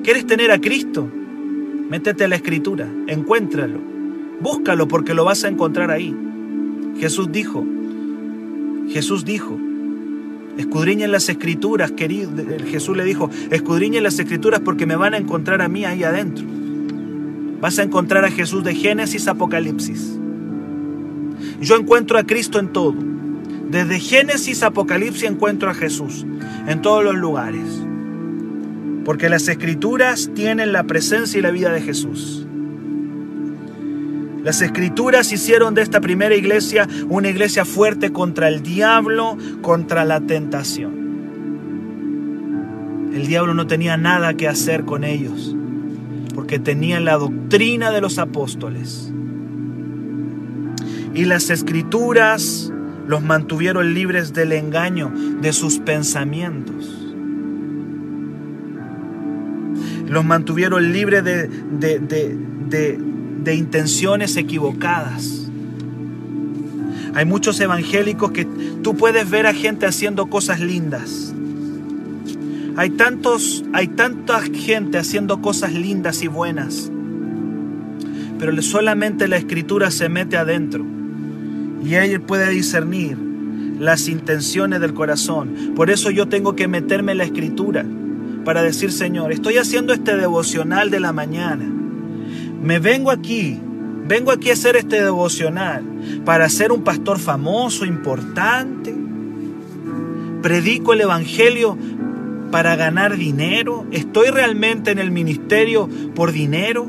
¿Quieres 0.04 0.26
tener 0.26 0.52
a 0.52 0.60
Cristo? 0.60 1.10
Métete 1.89 2.26
a 2.26 2.28
la 2.28 2.36
escritura, 2.36 2.86
encuéntralo, 3.08 3.80
búscalo 4.41 4.89
porque 4.89 5.14
lo 5.14 5.24
vas 5.24 5.45
a 5.45 5.48
encontrar 5.48 5.89
ahí. 5.89 6.14
Jesús 7.00 7.32
dijo, 7.32 7.66
Jesús 8.89 9.24
dijo, 9.24 9.58
escudriñen 10.58 11.12
las 11.12 11.30
escrituras, 11.30 11.91
querido. 11.91 12.32
Jesús 12.68 12.95
le 12.95 13.03
dijo, 13.03 13.30
escudriñen 13.51 14.03
las 14.03 14.20
escrituras 14.20 14.60
porque 14.60 14.86
me 14.86 14.95
van 14.95 15.14
a 15.14 15.18
encontrar 15.18 15.62
a 15.62 15.68
mí 15.68 15.86
ahí 15.86 16.03
adentro. 16.03 16.45
Vas 17.62 17.80
a 17.80 17.84
encontrar 17.84 18.26
a 18.26 18.32
Jesús 18.32 18.64
de 18.64 18.76
Génesis 18.76 19.28
a 19.28 19.32
Apocalipsis. 19.32 20.18
Yo 21.62 21.76
encuentro 21.76 22.18
a 22.18 22.24
Cristo 22.24 22.60
en 22.60 22.70
todo. 22.70 22.95
Desde 23.70 23.99
Génesis 23.99 24.64
a 24.64 24.68
Apocalipsis 24.68 25.24
encuentro 25.24 25.70
a 25.70 25.74
Jesús 25.74 26.26
en 26.68 26.82
todos 26.82 27.03
los 27.03 27.16
lugares 27.16 27.88
porque 29.08 29.30
las 29.30 29.47
escrituras 29.47 30.32
tienen 30.36 30.74
la 30.74 30.84
presencia 30.84 31.39
y 31.39 31.41
la 31.41 31.51
vida 31.51 31.72
de 31.72 31.80
Jesús. 31.80 32.47
Las 34.44 34.62
escrituras 34.62 35.32
hicieron 35.32 35.74
de 35.74 35.82
esta 35.82 36.00
primera 36.02 36.36
iglesia 36.36 36.88
una 37.10 37.30
iglesia 37.30 37.66
fuerte 37.66 38.12
contra 38.12 38.48
el 38.48 38.62
diablo, 38.64 39.38
contra 39.62 40.06
la 40.06 40.22
tentación. 40.22 41.08
El 43.14 43.28
diablo 43.28 43.54
no 43.54 43.68
tenía 43.68 43.98
nada 43.98 44.36
que 44.36 44.48
hacer 44.48 44.86
con 44.86 45.04
ellos, 45.04 45.56
porque 46.36 46.60
tenían 46.60 47.04
la 47.04 47.18
doctrina 47.18 47.92
de 47.92 48.02
los 48.02 48.20
apóstoles. 48.20 49.12
Y 51.14 51.26
las 51.26 51.50
escrituras 51.50 52.72
los 53.08 53.24
mantuvieron 53.24 53.94
libres 53.94 54.34
del 54.34 54.52
engaño 54.52 55.12
de 55.42 55.52
sus 55.52 55.80
pensamientos. 55.80 56.98
los 60.10 60.26
mantuvieron 60.26 60.94
libres 60.94 61.24
de, 61.24 61.48
de, 61.80 63.00
intenciones 63.56 64.38
equivocadas. 64.38 65.48
Hay 67.14 67.26
muchos 67.26 67.60
evangélicos 67.60 68.32
que 68.32 68.45
tú 68.84 68.95
puedes 68.95 69.30
ver 69.30 69.48
a 69.48 69.54
gente 69.54 69.86
haciendo 69.86 70.28
cosas 70.28 70.60
lindas. 70.60 71.34
Hay 72.76 72.91
tantos, 72.91 73.64
hay 73.74 73.88
tanta 73.88 74.39
gente 74.41 75.00
haciendo 75.00 75.41
cosas 75.41 75.74
lindas 75.74 76.22
y 76.22 76.28
buenas. 76.28 76.91
Pero 78.38 78.62
solamente 78.62 79.28
la 79.28 79.38
escritura 79.38 79.89
se 79.89 80.10
mete 80.10 80.38
adentro 80.38 80.86
y 81.84 81.95
él 81.95 82.22
puede 82.22 82.50
discernir 82.52 83.18
las 83.80 84.08
intenciones 84.08 84.80
del 84.80 84.93
corazón. 84.93 85.74
Por 85.76 85.89
eso 85.89 86.12
yo 86.12 86.28
tengo 86.28 86.56
que 86.56 86.68
meterme 86.68 87.14
en 87.14 87.18
la 87.20 87.24
escritura 87.24 87.84
para 88.45 88.62
decir, 88.62 88.91
Señor, 88.91 89.32
estoy 89.32 89.58
haciendo 89.58 89.93
este 89.93 90.16
devocional 90.16 90.91
de 90.91 91.00
la 91.00 91.14
mañana. 91.14 91.66
Me 92.62 92.80
vengo 92.80 93.12
aquí, 93.12 93.60
vengo 94.08 94.32
aquí 94.32 94.49
a 94.49 94.53
hacer 94.53 94.76
este 94.76 95.01
devocional 95.01 95.84
para 96.26 96.49
ser 96.49 96.72
un 96.72 96.84
pastor 96.84 97.20
famoso, 97.20 97.86
importante. 97.86 98.95
Predico 100.41 100.93
el 100.93 101.01
Evangelio 101.01 101.78
para 102.51 102.76
ganar 102.76 103.18
dinero. 103.18 103.86
¿Estoy 103.91 104.30
realmente 104.30 104.91
en 104.91 104.99
el 104.99 105.12
ministerio 105.12 105.89
por 106.16 106.32
dinero? 106.32 106.88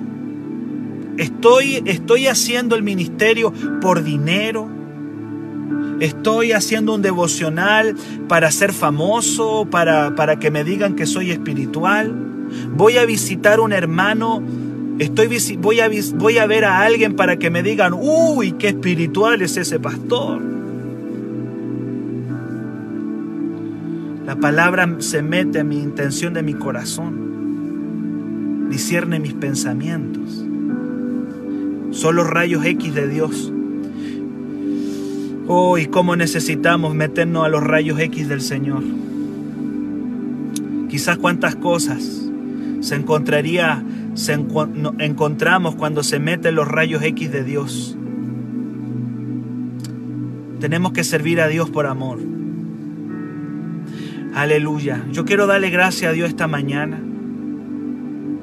¿Estoy, 1.17 1.83
estoy 1.87 2.29
haciendo 2.29 2.77
el 2.77 2.83
ministerio 2.83 3.53
por 3.81 4.05
dinero? 4.05 4.69
Estoy 6.01 6.53
haciendo 6.53 6.95
un 6.95 7.03
devocional 7.03 7.97
para 8.29 8.53
ser 8.53 8.73
famoso, 8.73 9.67
para, 9.69 10.15
para 10.15 10.39
que 10.39 10.51
me 10.53 10.63
digan 10.63 10.95
que 10.95 11.07
soy 11.07 11.33
espiritual. 11.33 12.15
Voy 12.77 12.99
a 12.99 13.05
visitar 13.05 13.59
un 13.59 13.73
hermano, 13.73 14.41
estoy, 14.99 15.57
voy, 15.59 15.81
a, 15.81 15.91
voy 16.15 16.39
a 16.39 16.47
ver 16.47 16.65
a 16.65 16.81
alguien 16.83 17.17
para 17.17 17.37
que 17.39 17.51
me 17.51 17.63
digan, 17.63 17.93
uy, 17.95 18.53
qué 18.53 18.69
espiritual 18.69 19.43
es 19.43 19.57
ese 19.57 19.79
pastor. 19.81 20.41
La 24.27 24.37
palabra 24.37 24.97
se 24.99 25.23
mete 25.23 25.61
a 25.61 25.65
mi 25.65 25.79
intención 25.79 26.35
de 26.35 26.43
mi 26.43 26.55
corazón, 26.55 27.27
discierne 28.71 29.19
mis 29.19 29.35
pensamientos. 29.35 30.45
Son 31.91 32.17
los 32.17 32.29
rayos 32.29 32.65
X 32.65 32.95
de 32.95 33.09
Dios 33.09 33.53
Oh, 35.51 35.79
cómo 35.91 36.15
necesitamos 36.15 36.95
meternos 36.95 37.47
a 37.47 37.49
los 37.49 37.63
rayos 37.63 37.99
X 37.99 38.29
del 38.29 38.43
Señor. 38.43 38.83
Quizás 40.91 41.17
cuántas 41.17 41.57
cosas 41.57 42.29
se 42.83 42.95
encontraría, 42.95 43.83
se 44.19 44.33
encontramos 44.33 45.77
cuando 45.77 46.03
se 46.03 46.19
meten 46.19 46.55
los 46.55 46.69
rayos 46.69 47.03
X 47.03 47.33
de 47.33 47.45
Dios. 47.45 47.97
Tenemos 50.61 50.93
que 50.93 51.05
servir 51.05 51.41
a 51.41 51.49
Dios 51.49 51.71
por 51.71 51.87
amor. 51.87 52.19
Aleluya. 54.35 55.05
Yo 55.13 55.25
quiero 55.25 55.47
darle 55.47 55.71
gracias 55.71 56.11
a 56.11 56.13
Dios 56.13 56.29
esta 56.29 56.47
mañana. 56.47 57.01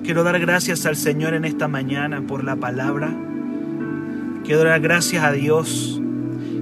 Quiero 0.03 0.23
dar 0.23 0.39
gracias 0.39 0.85
al 0.85 0.95
Señor 0.95 1.33
en 1.33 1.45
esta 1.45 1.67
mañana 1.67 2.21
por 2.21 2.43
la 2.43 2.55
palabra. 2.55 3.13
Quiero 4.43 4.63
dar 4.63 4.79
gracias 4.79 5.23
a 5.23 5.31
Dios 5.31 6.01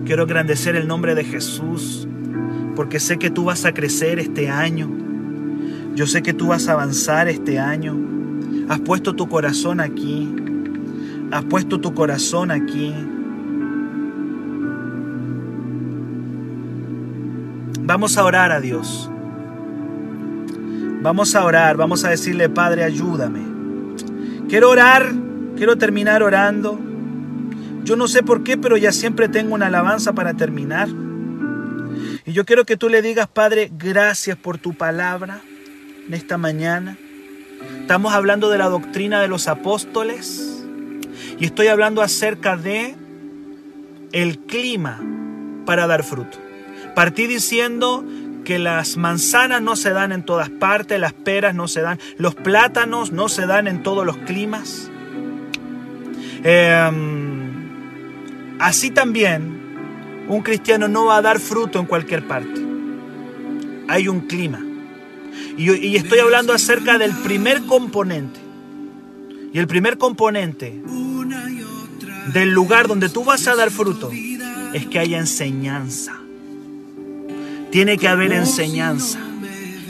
Quiero 0.05 0.24
agradecer 0.24 0.76
el 0.76 0.86
nombre 0.86 1.16
de 1.16 1.24
Jesús 1.24 2.07
porque 2.76 2.99
sé 2.99 3.18
que 3.18 3.30
tú 3.30 3.45
vas 3.45 3.64
a 3.64 3.74
crecer 3.74 4.20
este 4.20 4.49
año. 4.49 4.89
Yo 5.95 6.07
sé 6.07 6.22
que 6.22 6.34
tú 6.34 6.47
vas 6.47 6.68
a 6.68 6.74
avanzar 6.74 7.30
este 7.30 7.57
año. 7.57 7.95
Has 8.74 8.82
puesto 8.82 9.13
tu 9.13 9.30
corazón 9.30 9.80
aquí. 9.80 10.34
Has 11.32 11.45
puesto 11.45 11.80
tu 11.80 11.93
corazón 11.93 12.51
aquí. 12.51 12.93
Vamos 17.82 18.17
a 18.17 18.24
orar 18.24 18.51
a 18.51 18.59
Dios. 18.59 19.09
Vamos 21.01 21.36
a 21.36 21.43
orar, 21.43 21.78
vamos 21.78 22.03
a 22.03 22.09
decirle, 22.09 22.49
Padre, 22.49 22.84
ayúdame. 22.84 23.41
Quiero 24.47 24.69
orar, 24.69 25.11
quiero 25.55 25.78
terminar 25.78 26.24
orando 26.24 26.80
yo 27.84 27.97
no 27.97 28.07
sé 28.07 28.24
por 28.24 28.43
qué, 28.43 28.57
pero 28.57 28.78
ya 28.78 28.93
siempre 28.93 29.28
tengo 29.28 29.55
una 29.55 29.67
alabanza 29.67 30.13
para 30.13 30.34
terminar. 30.34 30.88
Y 32.26 32.32
yo 32.32 32.45
quiero 32.45 32.65
que 32.65 32.78
tú 32.78 32.88
le 32.88 33.01
digas, 33.01 33.28
Padre, 33.28 33.69
gracias 33.78 34.38
por 34.38 34.57
tu 34.57 34.74
palabra 34.74 35.41
en 36.07 36.13
esta 36.13 36.38
mañana. 36.38 36.97
Estamos 37.82 38.14
hablando 38.14 38.49
de 38.49 38.57
la 38.57 38.70
doctrina 38.70 39.22
de 39.22 39.28
los 39.28 39.47
apóstoles 39.47 40.64
y 41.39 41.45
estoy 41.45 41.68
hablando 41.68 42.01
acerca 42.01 42.55
de 42.55 42.95
el 44.11 44.39
clima 44.39 45.01
para 45.66 45.88
dar 45.88 46.03
fruto. 46.03 46.38
Partí 46.95 47.28
diciendo 47.28 48.05
que 48.43 48.59
las 48.59 48.97
manzanas 48.97 49.61
no 49.61 49.76
se 49.76 49.91
dan 49.91 50.11
en 50.11 50.24
todas 50.24 50.49
partes, 50.49 50.99
las 50.99 51.14
peras 51.14 51.55
no 51.55 51.68
se 51.68 51.82
dan, 51.82 51.99
los 52.18 52.36
plátanos 52.36 53.11
no 53.11 53.30
se 53.30 53.45
dan 53.45 53.68
en 53.68 53.84
todos 53.84 54.05
los 54.05 54.18
climas. 54.18 54.89
Em, 56.43 57.70
así 58.59 58.91
también, 58.91 60.26
un 60.28 60.41
cristiano 60.41 60.88
no 60.88 61.05
va 61.05 61.18
a 61.18 61.22
dar 61.22 61.39
fruto 61.39 61.80
en 61.80 61.86
cualquier 61.86 62.28
parte. 62.28 62.61
Hay 63.88 64.07
un 64.07 64.22
clima. 64.22 64.59
Y, 65.57 65.95
estoy 65.95 66.19
hablando 66.19 66.53
acerca 66.53 66.97
del 66.97 67.11
primer 67.11 67.63
componente. 67.63 68.39
Y 69.53 69.59
el 69.59 69.67
primer 69.67 69.97
componente 69.97 70.81
del 72.34 72.49
lugar 72.51 72.88
donde 72.88 73.09
tú 73.09 73.23
vas 73.23 73.47
a 73.47 73.55
dar 73.55 73.69
fruto 73.69 74.11
es 74.73 74.88
que 74.88 74.99
haya 74.99 75.19
enseñanza. 75.19 76.19
Tiene 77.71 77.97
que 77.97 78.07
haber 78.07 78.34
enseñanza. 78.34 79.19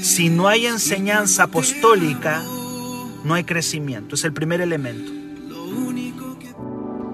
Si 0.02 0.30
no 0.30 0.48
hay 0.48 0.66
enseñanza 0.66 1.44
apostólica, 1.44 2.44
no 3.24 3.34
hay 3.34 3.46
crecimiento. 3.46 4.16
Es 4.16 4.24
el 4.26 4.34
primer 4.34 4.60
elemento. 4.62 5.12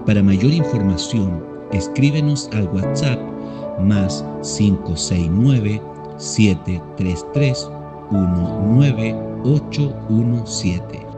Para 0.06 0.22
mayor 0.22 0.52
información, 0.52 1.44
escríbenos 1.72 2.48
al 2.52 2.64
WhatsApp 2.64 3.20
más 3.80 4.24
569 4.42 5.80
733 6.18 7.79
19817 8.10 11.09